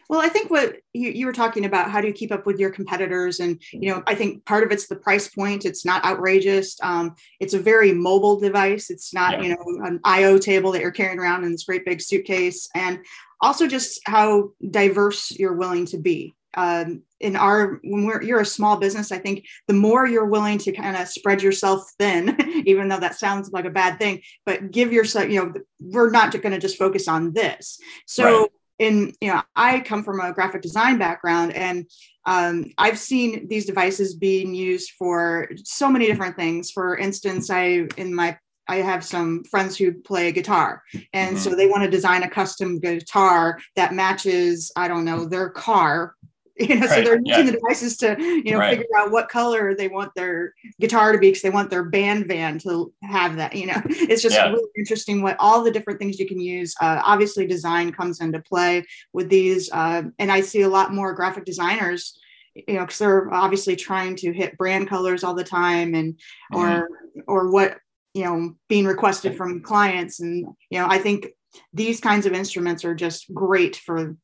Well, 0.10 0.22
I 0.22 0.30
think 0.30 0.52
what 0.52 0.76
you, 0.94 1.12
you 1.12 1.26
were 1.26 1.34
talking 1.34 1.66
about, 1.66 1.90
how 1.90 2.02
do 2.02 2.08
you 2.08 2.14
keep 2.14 2.32
up 2.32 2.46
with 2.46 2.60
your 2.60 2.70
competitors? 2.70 3.40
And, 3.40 3.62
you 3.72 3.92
know, 3.92 4.04
I 4.06 4.16
think 4.16 4.46
part 4.46 4.64
of 4.64 4.72
it's 4.72 4.88
the 4.88 4.96
price 4.96 5.28
point. 5.28 5.66
It's 5.66 5.86
not 5.86 6.04
outrageous. 6.06 6.78
Um, 6.84 7.16
it's 7.40 7.54
a 7.54 7.60
very 7.60 7.94
mobile 7.94 8.40
device. 8.40 8.90
It's 8.90 9.14
not, 9.14 9.34
yeah. 9.34 9.42
you 9.42 9.50
know, 9.50 9.86
an 9.86 10.00
IO 10.04 10.38
table 10.38 10.72
that 10.72 10.82
you're 10.82 10.92
carrying 10.92 11.20
around 11.20 11.44
in 11.44 11.52
this 11.52 11.64
great 11.64 11.86
big 11.86 12.02
suitcase. 12.02 12.68
And 12.76 13.00
also 13.42 13.68
just 13.68 14.02
how 14.06 14.52
diverse 14.70 15.32
you're 15.32 15.56
willing 15.56 15.86
to 15.88 15.98
be 15.98 16.36
um, 16.56 17.04
in 17.20 17.36
our 17.36 17.80
when 17.84 18.06
we're 18.06 18.22
you're 18.22 18.42
a 18.42 18.46
small 18.46 18.78
business 18.78 19.12
i 19.12 19.18
think 19.18 19.46
the 19.68 19.74
more 19.74 20.06
you're 20.06 20.26
willing 20.26 20.58
to 20.58 20.72
kind 20.72 20.98
of 20.98 21.08
spread 21.08 21.42
yourself 21.42 21.90
thin 22.00 22.36
even 22.66 22.88
though 22.88 23.00
that 23.00 23.16
sounds 23.16 23.52
like 23.52 23.66
a 23.66 23.70
bad 23.70 23.98
thing 23.98 24.22
but 24.46 24.72
give 24.72 24.92
yourself 24.92 25.30
you 25.30 25.44
know 25.44 25.54
we're 25.80 26.12
not 26.12 26.32
going 26.32 26.52
to 26.52 26.60
just 26.60 26.78
focus 26.78 27.08
on 27.08 27.34
this 27.34 27.80
so 28.06 28.42
right. 28.42 28.50
in 28.80 29.14
you 29.22 29.32
know 29.32 29.42
i 29.56 29.80
come 29.80 30.04
from 30.04 30.20
a 30.20 30.34
graphic 30.34 30.62
design 30.62 30.98
background 30.98 31.54
and 31.54 31.86
um, 32.26 32.66
i've 32.78 33.00
seen 33.00 33.48
these 33.48 33.66
devices 33.66 34.16
being 34.16 34.54
used 34.54 34.92
for 34.98 35.50
so 35.64 35.90
many 35.90 36.08
different 36.08 36.36
things 36.36 36.72
for 36.72 36.98
instance 36.98 37.50
i 37.50 37.88
in 37.98 38.14
my 38.14 38.38
I 38.68 38.78
have 38.78 39.06
some 39.06 39.44
friends 39.44 39.78
who 39.78 39.94
play 39.94 40.32
guitar, 40.32 40.82
and 41.14 41.36
mm-hmm. 41.36 41.38
so 41.38 41.56
they 41.56 41.68
want 41.68 41.84
to 41.84 41.90
design 41.90 42.24
a 42.24 42.28
custom 42.28 42.80
guitar 42.80 43.60
that 43.76 43.94
matches, 43.94 44.72
I 44.76 44.88
don't 44.88 45.06
know, 45.06 45.26
their 45.26 45.50
car 45.50 46.16
you 46.60 46.76
know 46.76 46.88
right. 46.88 46.90
so 46.90 47.02
they're 47.02 47.22
using 47.24 47.46
yeah. 47.46 47.52
the 47.52 47.52
devices 47.52 47.98
to 47.98 48.16
you 48.20 48.52
know 48.52 48.60
right. 48.60 48.78
figure 48.78 48.98
out 48.98 49.12
what 49.12 49.28
color 49.28 49.76
they 49.76 49.90
want 49.90 50.12
their 50.16 50.54
guitar 50.80 51.12
to 51.12 51.18
be 51.18 51.28
because 51.28 51.42
they 51.42 51.50
want 51.50 51.70
their 51.70 51.84
band 51.84 52.28
van 52.28 52.58
to 52.58 52.94
have 53.04 53.36
that 53.36 53.56
you 53.56 53.66
know 53.66 53.82
it's 53.86 54.22
just 54.22 54.36
yeah. 54.36 54.50
really 54.50 54.70
interesting 54.78 55.22
what 55.22 55.36
all 55.38 55.64
the 55.64 55.72
different 55.72 56.00
things 56.00 56.18
you 56.18 56.28
can 56.28 56.40
use 56.40 56.74
uh, 56.82 57.02
obviously 57.04 57.46
design 57.46 57.92
comes 57.92 58.22
into 58.22 58.40
play 58.40 58.86
with 59.12 59.28
these 59.28 59.70
uh, 59.74 60.04
and 60.20 60.32
i 60.32 60.40
see 60.40 60.62
a 60.62 60.70
lot 60.70 60.94
more 60.94 61.14
graphic 61.14 61.44
designers 61.44 62.18
you 62.56 62.76
know 62.76 62.82
because 62.82 63.00
they're 63.00 63.34
obviously 63.34 63.76
trying 63.76 64.16
to 64.16 64.32
hit 64.32 64.58
brand 64.58 64.88
colors 64.88 65.24
all 65.24 65.34
the 65.34 65.44
time 65.44 65.94
and 65.94 66.14
mm-hmm. 66.54 66.58
or 66.58 66.90
or 67.28 67.52
what 67.52 67.78
you 68.14 68.24
know 68.24 68.56
being 68.70 68.86
requested 68.86 69.36
from 69.36 69.62
clients 69.62 70.22
and 70.22 70.48
you 70.70 70.80
know 70.80 70.88
i 70.90 70.98
think 70.98 71.28
these 71.74 72.00
kinds 72.00 72.26
of 72.26 72.34
instruments 72.34 72.86
are 72.86 72.96
just 72.96 73.34
great 73.34 73.76
for 73.76 74.16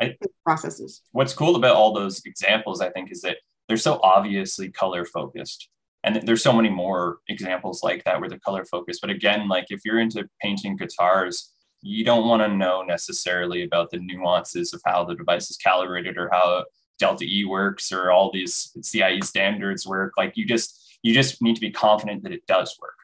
I, 0.00 0.16
processes. 0.44 1.02
What's 1.12 1.32
cool 1.32 1.56
about 1.56 1.76
all 1.76 1.92
those 1.92 2.22
examples, 2.24 2.80
I 2.80 2.90
think, 2.90 3.10
is 3.10 3.22
that 3.22 3.38
they're 3.68 3.76
so 3.76 4.00
obviously 4.02 4.70
color 4.70 5.04
focused. 5.04 5.68
And 6.02 6.16
there's 6.26 6.42
so 6.42 6.52
many 6.52 6.70
more 6.70 7.18
examples 7.28 7.82
like 7.82 8.04
that 8.04 8.20
where 8.20 8.28
the 8.28 8.38
color 8.38 8.64
focused. 8.64 9.00
But 9.00 9.10
again, 9.10 9.48
like 9.48 9.66
if 9.68 9.80
you're 9.84 10.00
into 10.00 10.28
painting 10.40 10.76
guitars, 10.76 11.52
you 11.82 12.04
don't 12.04 12.26
want 12.26 12.42
to 12.42 12.56
know 12.56 12.82
necessarily 12.82 13.64
about 13.64 13.90
the 13.90 13.98
nuances 13.98 14.72
of 14.72 14.80
how 14.84 15.04
the 15.04 15.14
device 15.14 15.50
is 15.50 15.56
calibrated 15.56 16.18
or 16.18 16.28
how 16.32 16.64
delta 16.98 17.24
e 17.24 17.44
works 17.44 17.90
or 17.92 18.10
all 18.10 18.30
these 18.30 18.76
cie 18.82 19.20
standards 19.22 19.86
work 19.86 20.12
like 20.18 20.36
you 20.36 20.44
just 20.44 20.98
you 21.02 21.14
just 21.14 21.40
need 21.40 21.54
to 21.54 21.60
be 21.60 21.70
confident 21.70 22.22
that 22.22 22.32
it 22.32 22.46
does 22.46 22.76
work 22.80 22.94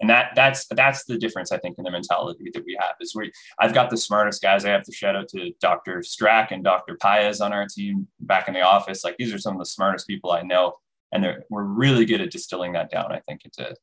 and 0.00 0.10
that 0.10 0.32
that's 0.34 0.66
that's 0.68 1.04
the 1.04 1.18
difference 1.18 1.52
i 1.52 1.58
think 1.58 1.78
in 1.78 1.84
the 1.84 1.90
mentality 1.90 2.50
that 2.52 2.64
we 2.64 2.76
have 2.78 2.94
is 3.00 3.14
we 3.14 3.32
i've 3.58 3.74
got 3.74 3.90
the 3.90 3.96
smartest 3.96 4.42
guys. 4.42 4.64
I 4.64 4.70
have 4.70 4.82
to 4.84 4.92
shout 4.92 5.16
out 5.16 5.28
to 5.28 5.52
dr 5.60 5.98
strack 6.00 6.50
and 6.50 6.62
dr 6.62 6.96
paez 6.96 7.40
on 7.40 7.52
our 7.52 7.66
team 7.66 8.08
back 8.20 8.48
in 8.48 8.54
the 8.54 8.60
office. 8.60 9.04
Like 9.04 9.16
these 9.18 9.32
are 9.32 9.38
some 9.38 9.54
of 9.54 9.58
the 9.58 9.66
smartest 9.66 10.06
people 10.06 10.32
i 10.32 10.42
know. 10.42 10.74
And 11.12 11.24
we're 11.50 11.62
really 11.62 12.04
good 12.04 12.20
at 12.20 12.30
distilling 12.30 12.72
that 12.72 12.90
down 12.90 13.12
i 13.12 13.20
think 13.20 13.42
into 13.44 13.74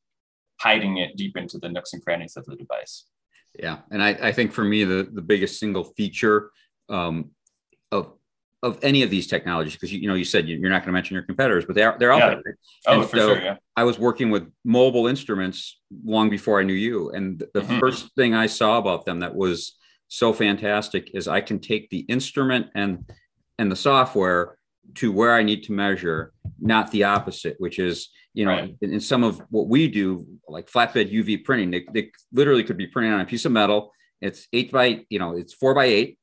hiding 0.60 0.98
it 0.98 1.16
deep 1.16 1.36
into 1.36 1.58
the 1.58 1.68
nooks 1.68 1.92
and 1.92 2.04
crannies 2.04 2.36
of 2.36 2.44
the 2.46 2.56
device. 2.56 3.06
Yeah. 3.58 3.78
And 3.90 4.02
i, 4.02 4.10
I 4.10 4.32
think 4.32 4.52
for 4.52 4.64
me 4.64 4.84
the 4.84 5.08
the 5.10 5.22
biggest 5.22 5.58
single 5.58 5.84
feature 5.84 6.50
um, 6.88 7.30
of 7.90 8.12
of 8.64 8.78
any 8.82 9.02
of 9.02 9.10
these 9.10 9.26
technologies 9.26 9.74
because 9.74 9.92
you, 9.92 10.00
you 10.00 10.08
know 10.08 10.14
you 10.14 10.24
said 10.24 10.48
you're 10.48 10.70
not 10.70 10.80
going 10.80 10.86
to 10.86 10.92
mention 10.92 11.14
your 11.14 11.22
competitors 11.22 11.66
but 11.66 11.74
they 11.74 11.82
are 11.82 11.96
they're 11.98 12.10
out 12.10 12.18
yeah. 12.18 12.40
there 12.42 12.58
oh 12.86 13.00
and 13.00 13.10
for 13.10 13.16
so 13.16 13.34
sure 13.34 13.42
yeah 13.42 13.56
i 13.76 13.84
was 13.84 13.98
working 13.98 14.30
with 14.30 14.50
mobile 14.64 15.06
instruments 15.06 15.80
long 16.02 16.30
before 16.30 16.58
i 16.58 16.64
knew 16.64 16.72
you 16.72 17.10
and 17.10 17.40
the 17.52 17.60
mm-hmm. 17.60 17.78
first 17.78 18.08
thing 18.16 18.34
i 18.34 18.46
saw 18.46 18.78
about 18.78 19.04
them 19.04 19.20
that 19.20 19.34
was 19.34 19.76
so 20.08 20.32
fantastic 20.32 21.10
is 21.14 21.28
i 21.28 21.42
can 21.42 21.58
take 21.58 21.90
the 21.90 22.00
instrument 22.08 22.66
and 22.74 23.04
and 23.58 23.70
the 23.70 23.76
software 23.76 24.56
to 24.94 25.12
where 25.12 25.34
i 25.34 25.42
need 25.42 25.62
to 25.62 25.72
measure 25.72 26.32
not 26.58 26.90
the 26.90 27.04
opposite 27.04 27.56
which 27.58 27.78
is 27.78 28.08
you 28.32 28.46
know 28.46 28.52
right. 28.52 28.74
in, 28.80 28.94
in, 28.94 29.00
some 29.00 29.22
of 29.22 29.42
what 29.50 29.68
we 29.68 29.88
do 29.88 30.26
like 30.48 30.70
flatbed 30.70 31.12
uv 31.12 31.44
printing 31.44 31.70
they, 31.70 31.84
they 31.92 32.10
literally 32.32 32.64
could 32.64 32.78
be 32.78 32.86
printing 32.86 33.12
on 33.12 33.20
a 33.20 33.26
piece 33.26 33.44
of 33.44 33.52
metal 33.52 33.92
it's 34.22 34.48
eight 34.54 34.72
by 34.72 35.04
you 35.10 35.18
know 35.18 35.36
it's 35.36 35.52
four 35.52 35.74
by 35.74 35.84
eight 35.84 36.18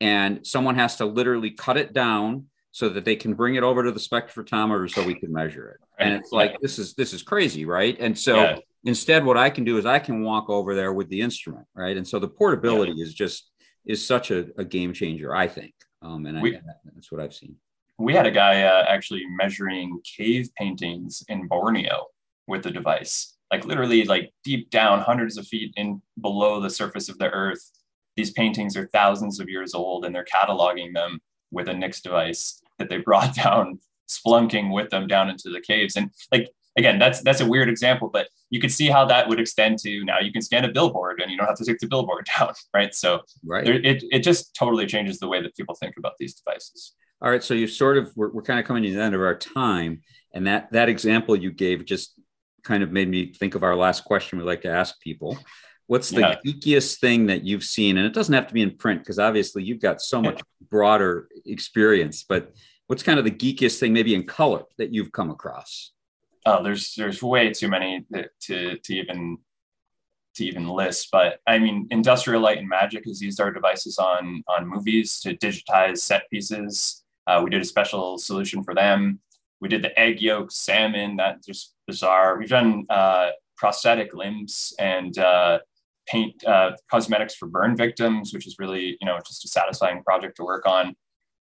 and 0.00 0.46
someone 0.46 0.76
has 0.76 0.96
to 0.96 1.04
literally 1.04 1.50
cut 1.50 1.76
it 1.76 1.92
down 1.92 2.46
so 2.72 2.88
that 2.88 3.04
they 3.04 3.16
can 3.16 3.34
bring 3.34 3.56
it 3.56 3.62
over 3.62 3.82
to 3.82 3.92
the 3.92 4.00
spectrophotometer 4.00 4.90
so 4.90 5.04
we 5.04 5.14
can 5.14 5.32
measure 5.32 5.70
it. 5.70 5.80
And 5.98 6.14
it's 6.14 6.32
like 6.32 6.60
this 6.60 6.78
is 6.78 6.94
this 6.94 7.12
is 7.12 7.22
crazy, 7.22 7.64
right? 7.64 7.96
And 7.98 8.16
so 8.16 8.36
yeah. 8.36 8.58
instead, 8.84 9.24
what 9.24 9.36
I 9.36 9.50
can 9.50 9.64
do 9.64 9.76
is 9.76 9.86
I 9.86 9.98
can 9.98 10.22
walk 10.22 10.48
over 10.48 10.74
there 10.74 10.92
with 10.92 11.08
the 11.08 11.20
instrument, 11.20 11.66
right? 11.74 11.96
And 11.96 12.06
so 12.06 12.18
the 12.18 12.28
portability 12.28 12.92
yeah. 12.96 13.04
is 13.04 13.14
just 13.14 13.50
is 13.84 14.06
such 14.06 14.30
a, 14.30 14.46
a, 14.58 14.64
game 14.64 14.92
changer, 14.92 15.34
I 15.34 15.48
think. 15.48 15.74
Um, 16.02 16.26
and 16.26 16.40
we, 16.42 16.54
I, 16.54 16.60
that's 16.94 17.10
what 17.10 17.20
I've 17.20 17.34
seen. 17.34 17.56
We 17.98 18.14
had 18.14 18.26
a 18.26 18.30
guy 18.30 18.62
uh, 18.62 18.84
actually 18.86 19.24
measuring 19.26 20.00
cave 20.04 20.50
paintings 20.56 21.24
in 21.28 21.48
Borneo 21.48 22.06
with 22.46 22.62
the 22.62 22.70
device, 22.70 23.36
like 23.50 23.64
literally 23.64 24.04
like 24.04 24.32
deep 24.44 24.70
down, 24.70 25.00
hundreds 25.00 25.38
of 25.38 25.46
feet 25.46 25.72
in 25.76 26.00
below 26.20 26.60
the 26.60 26.70
surface 26.70 27.08
of 27.08 27.18
the 27.18 27.30
earth 27.30 27.70
these 28.16 28.32
paintings 28.32 28.76
are 28.76 28.88
thousands 28.88 29.40
of 29.40 29.48
years 29.48 29.74
old 29.74 30.04
and 30.04 30.14
they're 30.14 30.24
cataloging 30.24 30.92
them 30.94 31.20
with 31.50 31.68
a 31.68 31.74
Nix 31.74 32.00
device 32.00 32.60
that 32.78 32.88
they 32.88 32.98
brought 33.08 33.34
down, 33.34 33.78
splunking 34.08 34.72
with 34.72 34.90
them 34.90 35.06
down 35.06 35.30
into 35.30 35.50
the 35.50 35.60
caves. 35.60 35.96
And 35.96 36.10
like 36.32 36.48
again, 36.76 36.98
that's 36.98 37.22
that's 37.22 37.40
a 37.40 37.48
weird 37.48 37.68
example, 37.68 38.08
but 38.08 38.28
you 38.50 38.60
could 38.60 38.72
see 38.72 38.88
how 38.88 39.04
that 39.06 39.28
would 39.28 39.40
extend 39.40 39.78
to 39.80 40.04
now 40.04 40.18
you 40.20 40.32
can 40.32 40.42
scan 40.42 40.64
a 40.64 40.72
billboard 40.72 41.20
and 41.20 41.30
you 41.30 41.36
don't 41.36 41.46
have 41.46 41.56
to 41.58 41.64
take 41.64 41.78
the 41.78 41.86
billboard 41.86 42.26
down, 42.38 42.52
right? 42.74 42.94
So 42.94 43.20
right. 43.44 43.64
There, 43.64 43.74
it 43.74 44.04
it 44.10 44.20
just 44.20 44.54
totally 44.54 44.86
changes 44.86 45.18
the 45.18 45.28
way 45.28 45.42
that 45.42 45.56
people 45.56 45.74
think 45.74 45.96
about 45.96 46.14
these 46.18 46.34
devices. 46.34 46.94
All 47.22 47.30
right, 47.30 47.44
so 47.44 47.52
you 47.52 47.66
sort 47.66 47.98
of 47.98 48.10
we're, 48.16 48.30
we're 48.30 48.42
kind 48.42 48.58
of 48.58 48.64
coming 48.64 48.82
to 48.82 48.90
the 48.94 49.02
end 49.02 49.14
of 49.14 49.20
our 49.20 49.34
time, 49.34 50.00
and 50.32 50.46
that 50.46 50.72
that 50.72 50.88
example 50.88 51.36
you 51.36 51.50
gave 51.50 51.84
just 51.84 52.18
kind 52.62 52.82
of 52.82 52.92
made 52.92 53.08
me 53.08 53.32
think 53.32 53.54
of 53.54 53.62
our 53.62 53.76
last 53.76 54.04
question 54.04 54.38
we 54.38 54.44
like 54.44 54.62
to 54.62 54.70
ask 54.70 54.98
people. 55.00 55.38
What's 55.90 56.10
the 56.10 56.20
yeah. 56.20 56.36
geekiest 56.46 57.00
thing 57.00 57.26
that 57.26 57.42
you've 57.42 57.64
seen? 57.64 57.96
And 57.96 58.06
it 58.06 58.14
doesn't 58.14 58.32
have 58.32 58.46
to 58.46 58.54
be 58.54 58.62
in 58.62 58.76
print 58.76 59.00
because 59.00 59.18
obviously 59.18 59.64
you've 59.64 59.80
got 59.80 60.00
so 60.00 60.22
much 60.22 60.40
broader 60.70 61.26
experience, 61.46 62.22
but 62.22 62.54
what's 62.86 63.02
kind 63.02 63.18
of 63.18 63.24
the 63.24 63.30
geekiest 63.32 63.80
thing 63.80 63.92
maybe 63.92 64.14
in 64.14 64.22
color 64.22 64.62
that 64.78 64.94
you've 64.94 65.10
come 65.10 65.32
across? 65.32 65.90
Oh, 66.46 66.62
there's 66.62 66.94
there's 66.94 67.24
way 67.24 67.52
too 67.52 67.66
many 67.66 68.06
to 68.42 68.78
to 68.78 68.94
even 68.94 69.38
to 70.36 70.44
even 70.44 70.68
list. 70.68 71.08
But 71.10 71.40
I 71.44 71.58
mean, 71.58 71.88
Industrial 71.90 72.40
Light 72.40 72.58
and 72.58 72.68
Magic 72.68 73.04
has 73.06 73.20
used 73.20 73.40
our 73.40 73.50
devices 73.50 73.98
on 73.98 74.44
on 74.46 74.68
movies 74.68 75.18
to 75.22 75.34
digitize 75.34 75.98
set 75.98 76.30
pieces. 76.30 77.02
Uh, 77.26 77.40
we 77.42 77.50
did 77.50 77.62
a 77.62 77.64
special 77.64 78.16
solution 78.16 78.62
for 78.62 78.76
them. 78.76 79.18
We 79.60 79.68
did 79.68 79.82
the 79.82 79.98
egg 79.98 80.22
yolk 80.22 80.52
salmon. 80.52 81.16
That 81.16 81.44
just 81.44 81.74
bizarre. 81.88 82.38
We've 82.38 82.48
done 82.48 82.86
uh, 82.88 83.30
prosthetic 83.56 84.14
limbs 84.14 84.72
and 84.78 85.18
uh, 85.18 85.58
paint 86.10 86.44
uh, 86.44 86.72
cosmetics 86.90 87.34
for 87.34 87.46
burn 87.46 87.76
victims, 87.76 88.32
which 88.34 88.46
is 88.46 88.56
really, 88.58 88.96
you 89.00 89.06
know, 89.06 89.18
just 89.26 89.44
a 89.44 89.48
satisfying 89.48 90.02
project 90.02 90.36
to 90.36 90.44
work 90.44 90.66
on. 90.66 90.94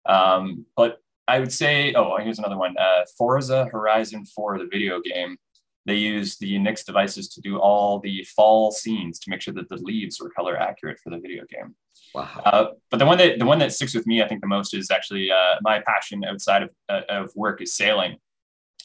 Um, 0.06 0.66
but 0.76 0.98
I 1.28 1.40
would 1.40 1.52
say, 1.52 1.94
oh, 1.94 2.16
here's 2.18 2.38
another 2.38 2.58
one. 2.58 2.76
Uh, 2.78 3.04
Forza 3.16 3.66
Horizon 3.66 4.24
4, 4.24 4.58
the 4.58 4.68
video 4.70 5.00
game, 5.00 5.36
they 5.84 5.94
used 5.94 6.40
the 6.40 6.58
Nix 6.58 6.84
devices 6.84 7.28
to 7.30 7.40
do 7.40 7.58
all 7.58 8.00
the 8.00 8.24
fall 8.36 8.72
scenes 8.72 9.18
to 9.20 9.30
make 9.30 9.40
sure 9.40 9.54
that 9.54 9.68
the 9.68 9.76
leaves 9.76 10.20
were 10.20 10.30
color 10.30 10.56
accurate 10.56 10.98
for 11.02 11.10
the 11.10 11.18
video 11.18 11.44
game. 11.48 11.74
Wow. 12.14 12.42
Uh, 12.44 12.66
but 12.90 12.98
the 12.98 13.06
one 13.06 13.18
that 13.18 13.38
the 13.38 13.44
one 13.44 13.58
that 13.60 13.72
sticks 13.72 13.94
with 13.94 14.06
me, 14.06 14.22
I 14.22 14.28
think, 14.28 14.40
the 14.40 14.46
most 14.46 14.74
is 14.74 14.90
actually 14.90 15.30
uh, 15.30 15.56
my 15.62 15.80
passion 15.86 16.24
outside 16.24 16.62
of, 16.62 16.70
uh, 16.88 17.02
of 17.08 17.30
work 17.36 17.60
is 17.60 17.74
sailing, 17.74 18.16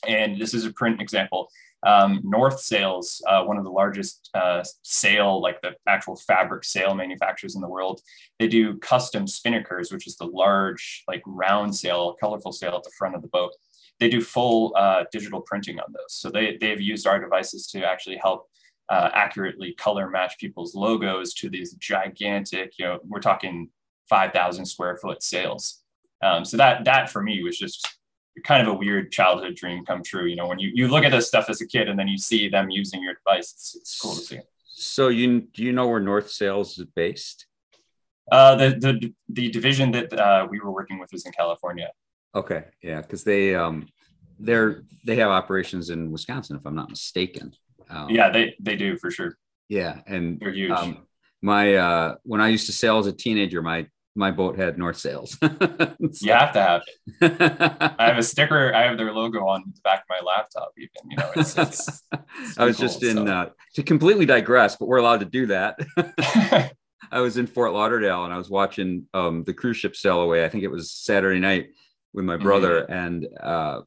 and 0.07 0.39
this 0.39 0.53
is 0.53 0.65
a 0.65 0.73
print 0.73 1.01
example. 1.01 1.49
Um, 1.83 2.21
North 2.23 2.59
Sails, 2.59 3.23
uh, 3.27 3.43
one 3.43 3.57
of 3.57 3.63
the 3.63 3.71
largest 3.71 4.29
uh, 4.33 4.63
sail, 4.83 5.41
like 5.41 5.61
the 5.61 5.71
actual 5.87 6.15
fabric 6.15 6.63
sail 6.63 6.93
manufacturers 6.93 7.55
in 7.55 7.61
the 7.61 7.67
world, 7.67 8.01
they 8.39 8.47
do 8.47 8.77
custom 8.77 9.25
spinnakers, 9.25 9.91
which 9.91 10.07
is 10.07 10.15
the 10.17 10.25
large, 10.25 11.03
like 11.07 11.23
round 11.25 11.75
sail, 11.75 12.15
colorful 12.19 12.51
sail 12.51 12.75
at 12.75 12.83
the 12.83 12.91
front 12.97 13.15
of 13.15 13.21
the 13.21 13.27
boat. 13.29 13.51
They 13.99 14.09
do 14.09 14.21
full 14.21 14.73
uh, 14.75 15.05
digital 15.11 15.41
printing 15.41 15.79
on 15.79 15.91
those. 15.91 16.13
So 16.13 16.29
they, 16.29 16.57
they've 16.59 16.81
used 16.81 17.07
our 17.07 17.19
devices 17.19 17.67
to 17.67 17.83
actually 17.83 18.17
help 18.17 18.47
uh, 18.89 19.09
accurately 19.13 19.73
color 19.73 20.09
match 20.09 20.37
people's 20.37 20.75
logos 20.75 21.33
to 21.35 21.49
these 21.49 21.73
gigantic, 21.75 22.73
you 22.77 22.85
know, 22.85 22.99
we're 23.07 23.19
talking 23.19 23.69
5,000 24.09 24.65
square 24.65 24.97
foot 24.97 25.23
sails. 25.23 25.83
Um, 26.21 26.45
so 26.45 26.57
that, 26.57 26.85
that 26.85 27.09
for 27.09 27.23
me 27.23 27.41
was 27.41 27.57
just 27.57 27.87
kind 28.43 28.65
of 28.65 28.73
a 28.73 28.77
weird 28.77 29.11
childhood 29.11 29.55
dream 29.55 29.85
come 29.85 30.03
true. 30.03 30.25
You 30.25 30.35
know, 30.35 30.47
when 30.47 30.59
you, 30.59 30.71
you 30.73 30.87
look 30.87 31.03
at 31.03 31.11
this 31.11 31.27
stuff 31.27 31.49
as 31.49 31.61
a 31.61 31.67
kid 31.67 31.89
and 31.89 31.99
then 31.99 32.07
you 32.07 32.17
see 32.17 32.49
them 32.49 32.69
using 32.69 33.03
your 33.03 33.15
device, 33.15 33.51
it's, 33.53 33.75
it's 33.75 33.99
cool 33.99 34.13
to 34.15 34.21
see. 34.21 34.39
So 34.65 35.09
you 35.09 35.41
do 35.41 35.63
you 35.63 35.73
know 35.73 35.87
where 35.87 35.99
North 35.99 36.31
Sails 36.31 36.77
is 36.77 36.85
based? 36.95 37.45
Uh, 38.31 38.55
the 38.55 38.69
the 38.69 39.13
the 39.29 39.49
division 39.49 39.91
that 39.91 40.11
uh, 40.13 40.47
we 40.49 40.59
were 40.59 40.71
working 40.71 40.99
with 40.99 41.11
was 41.11 41.25
in 41.25 41.31
California. 41.33 41.89
Okay, 42.33 42.63
yeah, 42.81 43.01
because 43.01 43.23
they 43.23 43.53
um 43.53 43.87
they're 44.39 44.83
they 45.05 45.17
have 45.17 45.29
operations 45.29 45.89
in 45.89 46.11
Wisconsin, 46.11 46.55
if 46.55 46.65
I'm 46.65 46.75
not 46.75 46.89
mistaken. 46.89 47.53
Um, 47.89 48.09
yeah, 48.09 48.29
they 48.29 48.55
they 48.59 48.75
do 48.75 48.97
for 48.97 49.11
sure. 49.11 49.37
Yeah, 49.67 49.99
and 50.07 50.39
they're 50.39 50.53
huge. 50.53 50.71
Um, 50.71 51.05
my 51.41 51.75
uh, 51.75 52.15
when 52.23 52.41
I 52.41 52.47
used 52.47 52.65
to 52.67 52.71
sail 52.71 52.97
as 52.97 53.07
a 53.07 53.13
teenager, 53.13 53.61
my 53.61 53.87
my 54.15 54.31
boat 54.31 54.57
had 54.57 54.77
North 54.77 54.97
Sails. 54.97 55.37
so. 55.41 55.95
You 56.21 56.33
have 56.33 56.53
to 56.53 56.61
have 56.61 56.81
it. 57.21 57.95
I 57.99 58.07
have 58.07 58.17
a 58.17 58.23
sticker. 58.23 58.73
I 58.73 58.83
have 58.83 58.97
their 58.97 59.13
logo 59.13 59.47
on 59.47 59.63
the 59.73 59.81
back 59.83 59.99
of 59.99 60.05
my 60.09 60.19
laptop. 60.25 60.73
Even 60.77 61.09
you 61.09 61.17
know, 61.17 61.31
it's, 61.35 61.57
it's, 61.57 62.03
it's 62.11 62.57
I 62.57 62.65
was 62.65 62.77
cool, 62.77 62.87
just 62.87 63.03
in 63.03 63.17
so. 63.17 63.25
uh, 63.25 63.49
to 63.75 63.83
completely 63.83 64.25
digress, 64.25 64.75
but 64.75 64.87
we're 64.87 64.97
allowed 64.97 65.21
to 65.21 65.25
do 65.25 65.47
that. 65.47 65.79
I 67.11 67.19
was 67.19 67.37
in 67.37 67.47
Fort 67.47 67.73
Lauderdale 67.73 68.23
and 68.23 68.33
I 68.33 68.37
was 68.37 68.49
watching 68.49 69.07
um, 69.13 69.43
the 69.43 69.53
cruise 69.53 69.77
ship 69.77 69.95
sail 69.95 70.21
away. 70.21 70.45
I 70.45 70.49
think 70.49 70.63
it 70.63 70.71
was 70.71 70.91
Saturday 70.91 71.39
night 71.39 71.71
with 72.13 72.25
my 72.25 72.37
brother, 72.37 72.81
mm-hmm. 72.81 72.93
and 72.93 73.27
uh, 73.39 73.81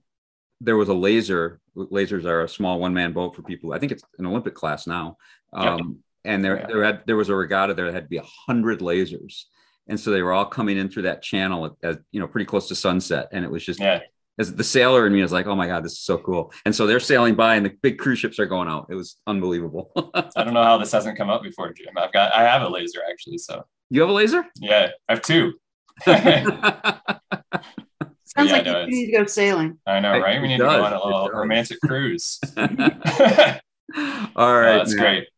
there 0.61 0.77
was 0.77 0.89
a 0.89 0.95
laser. 0.95 1.61
Lasers 1.77 2.25
are 2.25 2.43
a 2.43 2.49
small 2.49 2.79
one 2.79 2.95
man 2.95 3.13
boat 3.13 3.35
for 3.35 3.43
people. 3.43 3.73
I 3.73 3.79
think 3.79 3.93
it's 3.93 4.05
an 4.19 4.27
Olympic 4.27 4.55
class 4.55 4.87
now. 4.87 5.17
Um, 5.53 5.67
yep. 5.67 5.81
And 6.27 6.45
there, 6.45 6.57
yeah. 6.57 6.67
there 6.67 6.85
had 6.85 7.03
there 7.07 7.17
was 7.17 7.29
a 7.29 7.35
regatta 7.35 7.75
there 7.75 7.87
that 7.87 7.95
had 7.95 8.05
to 8.05 8.09
be 8.09 8.17
a 8.17 8.25
hundred 8.47 8.81
lasers 8.81 9.45
and 9.89 9.99
so 9.99 10.11
they 10.11 10.23
were 10.23 10.33
all 10.33 10.47
coming 10.47 10.77
in 10.77 10.89
through 10.89 11.03
that 11.03 11.23
channel 11.23 11.67
at, 11.67 11.73
at, 11.83 11.99
you 12.13 12.21
know 12.21 12.27
pretty 12.27 12.47
close 12.47 12.69
to 12.69 12.75
sunset 12.75 13.29
and 13.33 13.45
it 13.45 13.51
was 13.51 13.65
just 13.65 13.81
yeah. 13.81 14.01
as 14.39 14.55
the 14.55 14.65
sailor 14.65 15.07
in 15.07 15.13
me 15.13 15.23
was 15.23 15.33
like 15.33 15.47
oh 15.47 15.55
my 15.55 15.67
god 15.67 15.85
this 15.85 15.93
is 15.93 16.01
so 16.01 16.19
cool 16.19 16.53
and 16.65 16.75
so 16.75 16.87
they're 16.87 17.01
sailing 17.01 17.35
by 17.35 17.57
and 17.57 17.67
the 17.67 17.73
big 17.83 17.99
cruise 17.99 18.19
ships 18.19 18.39
are 18.39 18.47
going 18.47 18.69
out 18.69 18.87
it 18.91 18.95
was 18.95 19.17
unbelievable 19.27 19.91
i 20.15 20.45
don't 20.45 20.55
know 20.55 20.63
how 20.63 20.79
this 20.79 20.93
hasn't 20.93 21.17
come 21.19 21.31
up 21.31 21.43
before 21.43 21.73
jim 21.73 21.97
i've 21.97 22.13
got 22.13 22.35
i 22.35 22.43
have 22.43 22.63
a 22.63 22.69
laser 22.69 23.01
actually 23.11 23.39
so 23.39 23.65
you 23.91 24.01
have 24.01 24.11
a 24.11 24.13
laser 24.13 24.45
yeah 24.61 24.89
i 25.09 25.13
have 25.13 25.23
two 25.23 25.53
Sounds 28.37 28.51
yeah, 28.51 28.57
like 28.57 28.65
no, 28.65 28.81
you 28.81 28.87
need 28.89 29.07
to 29.07 29.13
go 29.13 29.27
sailing. 29.27 29.79
I 29.87 30.01
know, 30.01 30.19
right? 30.19 30.43
We 30.43 30.49
need 30.49 30.59
does. 30.59 30.73
to 30.73 30.79
go 30.79 30.85
on 30.85 30.93
a 30.93 31.05
little 31.05 31.29
romantic 31.29 31.79
cruise. 31.81 32.41
All 32.57 32.67
right. 32.67 33.61
Oh, 34.35 34.79
that's 34.79 34.95
man. 34.95 35.03
great. 35.05 35.29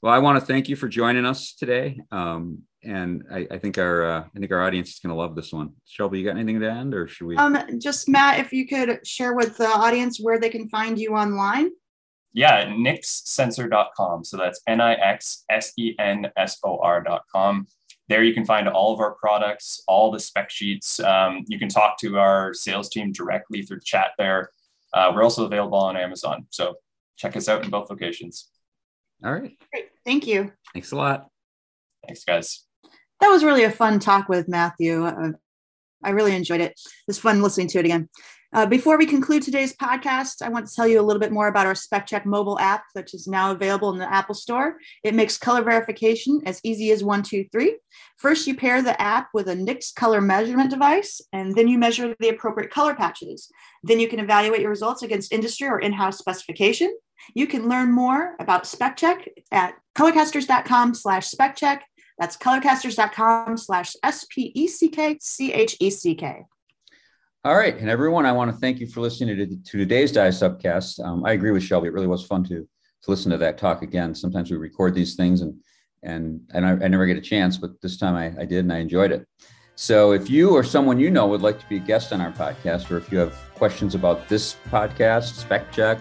Well, 0.00 0.12
I 0.12 0.18
want 0.18 0.40
to 0.40 0.46
thank 0.46 0.68
you 0.68 0.76
for 0.76 0.88
joining 0.88 1.26
us 1.26 1.54
today. 1.54 2.00
Um, 2.10 2.62
and 2.86 3.24
I, 3.30 3.46
I, 3.50 3.58
think 3.58 3.78
our 3.78 4.04
uh, 4.04 4.24
I 4.34 4.38
think 4.38 4.52
our 4.52 4.62
audience 4.62 4.90
is 4.90 4.98
going 5.00 5.10
to 5.10 5.16
love 5.16 5.34
this 5.34 5.52
one. 5.52 5.72
Shelby, 5.84 6.20
you 6.20 6.24
got 6.24 6.36
anything 6.36 6.60
to 6.60 6.70
end, 6.70 6.94
or 6.94 7.08
should 7.08 7.26
we? 7.26 7.36
Um, 7.36 7.58
just 7.78 8.08
Matt, 8.08 8.38
if 8.38 8.52
you 8.52 8.66
could 8.66 9.06
share 9.06 9.34
with 9.34 9.56
the 9.56 9.66
audience 9.66 10.18
where 10.20 10.38
they 10.38 10.48
can 10.48 10.68
find 10.68 10.98
you 10.98 11.14
online. 11.14 11.70
Yeah, 12.32 12.66
nixsensor.com. 12.66 14.24
So 14.24 14.36
that's 14.36 14.60
N 14.66 14.80
I 14.80 14.94
X 14.94 15.44
S 15.50 15.72
E 15.76 15.94
N 15.98 16.30
S 16.36 16.58
O 16.64 16.78
R.com. 16.78 17.66
There 18.08 18.22
you 18.22 18.34
can 18.34 18.44
find 18.44 18.68
all 18.68 18.94
of 18.94 19.00
our 19.00 19.14
products, 19.14 19.82
all 19.88 20.12
the 20.12 20.20
spec 20.20 20.50
sheets. 20.50 21.00
Um, 21.00 21.44
you 21.48 21.58
can 21.58 21.68
talk 21.68 21.98
to 22.00 22.18
our 22.18 22.54
sales 22.54 22.88
team 22.88 23.10
directly 23.10 23.62
through 23.62 23.80
chat 23.80 24.10
there. 24.16 24.50
Uh, 24.92 25.12
we're 25.14 25.24
also 25.24 25.44
available 25.44 25.78
on 25.78 25.96
Amazon. 25.96 26.46
So 26.50 26.76
check 27.16 27.36
us 27.36 27.48
out 27.48 27.64
in 27.64 27.70
both 27.70 27.90
locations. 27.90 28.48
All 29.24 29.32
right. 29.32 29.56
Great. 29.72 29.88
Thank 30.04 30.26
you. 30.26 30.52
Thanks 30.72 30.92
a 30.92 30.96
lot. 30.96 31.28
Thanks, 32.06 32.24
guys. 32.24 32.64
That 33.20 33.28
was 33.28 33.44
really 33.44 33.64
a 33.64 33.70
fun 33.70 33.98
talk 33.98 34.28
with 34.28 34.48
Matthew. 34.48 35.04
Uh, 35.04 35.32
I 36.04 36.10
really 36.10 36.34
enjoyed 36.34 36.60
it. 36.60 36.72
It 36.72 37.06
was 37.06 37.18
fun 37.18 37.42
listening 37.42 37.68
to 37.68 37.78
it 37.78 37.84
again. 37.84 38.08
Uh, 38.52 38.64
before 38.64 38.96
we 38.96 39.04
conclude 39.06 39.42
today's 39.42 39.76
podcast, 39.76 40.40
I 40.40 40.48
want 40.48 40.66
to 40.66 40.74
tell 40.74 40.86
you 40.86 41.00
a 41.00 41.02
little 41.02 41.20
bit 41.20 41.32
more 41.32 41.48
about 41.48 41.66
our 41.66 41.74
SpecCheck 41.74 42.24
mobile 42.24 42.58
app, 42.58 42.84
which 42.92 43.12
is 43.12 43.26
now 43.26 43.50
available 43.50 43.90
in 43.90 43.98
the 43.98 44.10
Apple 44.10 44.34
Store. 44.34 44.78
It 45.02 45.14
makes 45.14 45.36
color 45.36 45.62
verification 45.62 46.40
as 46.46 46.60
easy 46.62 46.90
as 46.90 47.02
one, 47.02 47.22
two, 47.22 47.44
three. 47.50 47.76
First, 48.18 48.46
you 48.46 48.54
pair 48.54 48.80
the 48.80 48.98
app 49.00 49.28
with 49.34 49.48
a 49.48 49.54
Nix 49.54 49.92
color 49.92 50.20
measurement 50.20 50.70
device, 50.70 51.20
and 51.32 51.54
then 51.54 51.68
you 51.68 51.76
measure 51.76 52.14
the 52.20 52.28
appropriate 52.28 52.70
color 52.70 52.94
patches. 52.94 53.50
Then 53.82 54.00
you 54.00 54.08
can 54.08 54.20
evaluate 54.20 54.60
your 54.60 54.70
results 54.70 55.02
against 55.02 55.32
industry 55.32 55.66
or 55.66 55.80
in-house 55.80 56.16
specification. 56.16 56.96
You 57.34 57.46
can 57.46 57.68
learn 57.68 57.92
more 57.92 58.36
about 58.38 58.64
SpecCheck 58.64 59.26
at 59.50 59.74
colorcasters.com 59.98 60.94
slash 60.94 61.30
SpecCheck. 61.30 61.80
That's 62.18 62.36
colorcasters.com 62.36 63.56
slash 63.58 63.94
S-P-E-C-K-C-H-E-C-K. 64.02 64.86
All 67.44 67.56
right, 67.56 67.76
and 67.76 67.88
everyone, 67.88 68.26
I 68.26 68.32
want 68.32 68.50
to 68.50 68.56
thank 68.56 68.80
you 68.80 68.88
for 68.88 69.00
listening 69.00 69.36
to, 69.36 69.46
to 69.46 69.78
today's 69.78 70.10
Dye 70.10 70.28
Subcast. 70.28 70.98
Um, 71.04 71.24
I 71.24 71.32
agree 71.32 71.52
with 71.52 71.62
Shelby; 71.62 71.86
it 71.88 71.92
really 71.92 72.08
was 72.08 72.26
fun 72.26 72.42
to 72.44 72.66
to 73.02 73.10
listen 73.10 73.30
to 73.30 73.38
that 73.38 73.56
talk 73.56 73.82
again. 73.82 74.16
Sometimes 74.16 74.50
we 74.50 74.56
record 74.56 74.94
these 74.96 75.14
things, 75.14 75.42
and 75.42 75.54
and 76.02 76.40
and 76.54 76.66
I, 76.66 76.70
I 76.72 76.88
never 76.88 77.06
get 77.06 77.16
a 77.16 77.20
chance, 77.20 77.56
but 77.56 77.80
this 77.82 77.98
time 77.98 78.16
I, 78.16 78.34
I 78.40 78.44
did, 78.46 78.64
and 78.64 78.72
I 78.72 78.78
enjoyed 78.78 79.12
it. 79.12 79.28
So, 79.76 80.10
if 80.10 80.28
you 80.28 80.56
or 80.56 80.64
someone 80.64 80.98
you 80.98 81.08
know 81.08 81.28
would 81.28 81.42
like 81.42 81.60
to 81.60 81.68
be 81.68 81.76
a 81.76 81.80
guest 81.80 82.12
on 82.12 82.20
our 82.20 82.32
podcast, 82.32 82.90
or 82.90 82.96
if 82.96 83.12
you 83.12 83.18
have 83.18 83.34
questions 83.54 83.94
about 83.94 84.28
this 84.28 84.56
podcast, 84.70 85.34
spec 85.34 85.70
check, 85.70 86.00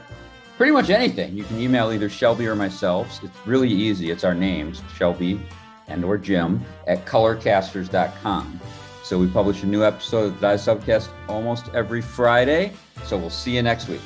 pretty 0.58 0.72
much 0.72 0.90
anything, 0.90 1.38
you 1.38 1.44
can 1.44 1.60
email 1.60 1.92
either 1.92 2.10
Shelby 2.10 2.48
or 2.48 2.56
myself. 2.56 3.24
It's 3.24 3.38
really 3.46 3.70
easy. 3.70 4.10
It's 4.10 4.24
our 4.24 4.34
names, 4.34 4.82
Shelby 4.96 5.46
and 5.88 6.04
or 6.04 6.18
Jim 6.18 6.64
at 6.88 7.06
colorcasters.com. 7.06 8.60
So 9.04 9.20
we 9.20 9.28
publish 9.28 9.62
a 9.64 9.68
new 9.68 9.84
episode 9.84 10.26
of 10.26 10.36
the 10.36 10.42
Dye 10.42 10.56
Subcast 10.56 11.10
almost 11.28 11.70
every 11.74 12.02
Friday. 12.02 12.74
So 13.04 13.18
we'll 13.18 13.30
see 13.30 13.56
you 13.56 13.62
next 13.62 13.88
week. 13.88 14.02